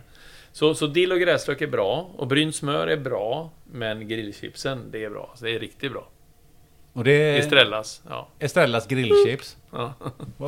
[0.52, 5.04] Så, så dill och gräslök är bra och brynt smör är bra, men grillchipsen det
[5.04, 5.34] är bra.
[5.36, 6.08] Så det är riktigt bra.
[6.94, 8.28] Och det är Estrellas, ja.
[8.40, 9.58] Estrellas grillchips.
[9.72, 9.94] ja.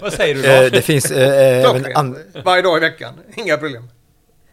[0.00, 0.72] Vad säger du Eh, Lars?
[0.72, 3.88] det finns eh, även an- Varje dag i veckan, inga problem.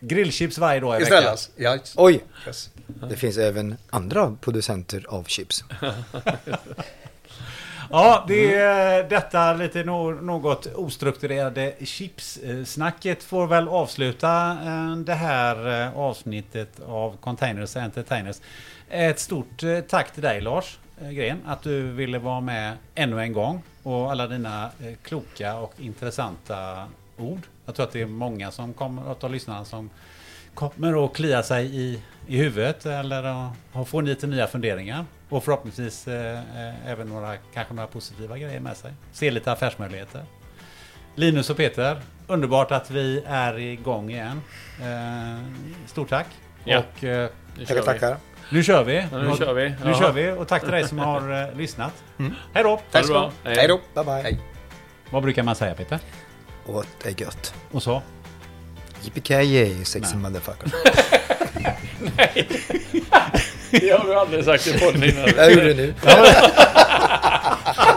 [0.07, 1.17] Grillchips varje dag i veckan.
[1.17, 1.49] ställas.
[1.55, 2.23] Ja, Oj!
[2.47, 2.69] yes.
[3.09, 5.63] Det finns även andra producenter av chips.
[7.89, 15.97] Ja, det är detta lite något ostrukturerade chipssnacket får väl avsluta eh, det här eh,
[15.99, 18.41] avsnittet av Containers Entertainers.
[18.89, 23.21] Ett stort eh, tack till dig Lars eh, Gren att du ville vara med ännu
[23.21, 27.41] en gång och alla dina eh, kloka och intressanta ord.
[27.65, 29.89] Jag tror att det är många som kommer att lyssna som
[30.53, 33.23] kommer att klia sig i, i huvudet eller
[33.73, 35.05] ha- få lite nya funderingar.
[35.29, 38.93] Och förhoppningsvis eh, eh, även några, kanske några positiva grejer med sig.
[39.11, 40.23] Se lite affärsmöjligheter.
[41.15, 44.41] Linus och Peter, underbart att vi är igång igen.
[44.81, 45.43] Eh,
[45.87, 46.27] stort tack.
[46.63, 46.79] Ja.
[46.79, 47.99] Och eh, Nu kör Tackar, vi.
[47.99, 48.17] tackar.
[48.49, 49.07] nu kör vi.
[49.11, 49.69] Ja, nu kör vi.
[49.69, 49.99] Nu Ja.
[49.99, 52.03] kör vi och tack till dig som har eh, lyssnat.
[52.53, 52.79] Hej då!
[52.91, 53.31] Tack så.
[53.43, 53.79] Hej då.
[53.95, 54.21] Bye bye.
[54.23, 54.39] Hej.
[55.09, 55.99] Vad brukar man säga Peter?
[56.65, 57.53] Och det är gött.
[57.71, 58.01] Och så?
[59.03, 60.21] Yippee sexy Nej.
[60.21, 60.71] motherfucker.
[63.71, 65.29] Det har vi aldrig sagt i podden innan.
[65.37, 65.93] Jag gjorde det nu.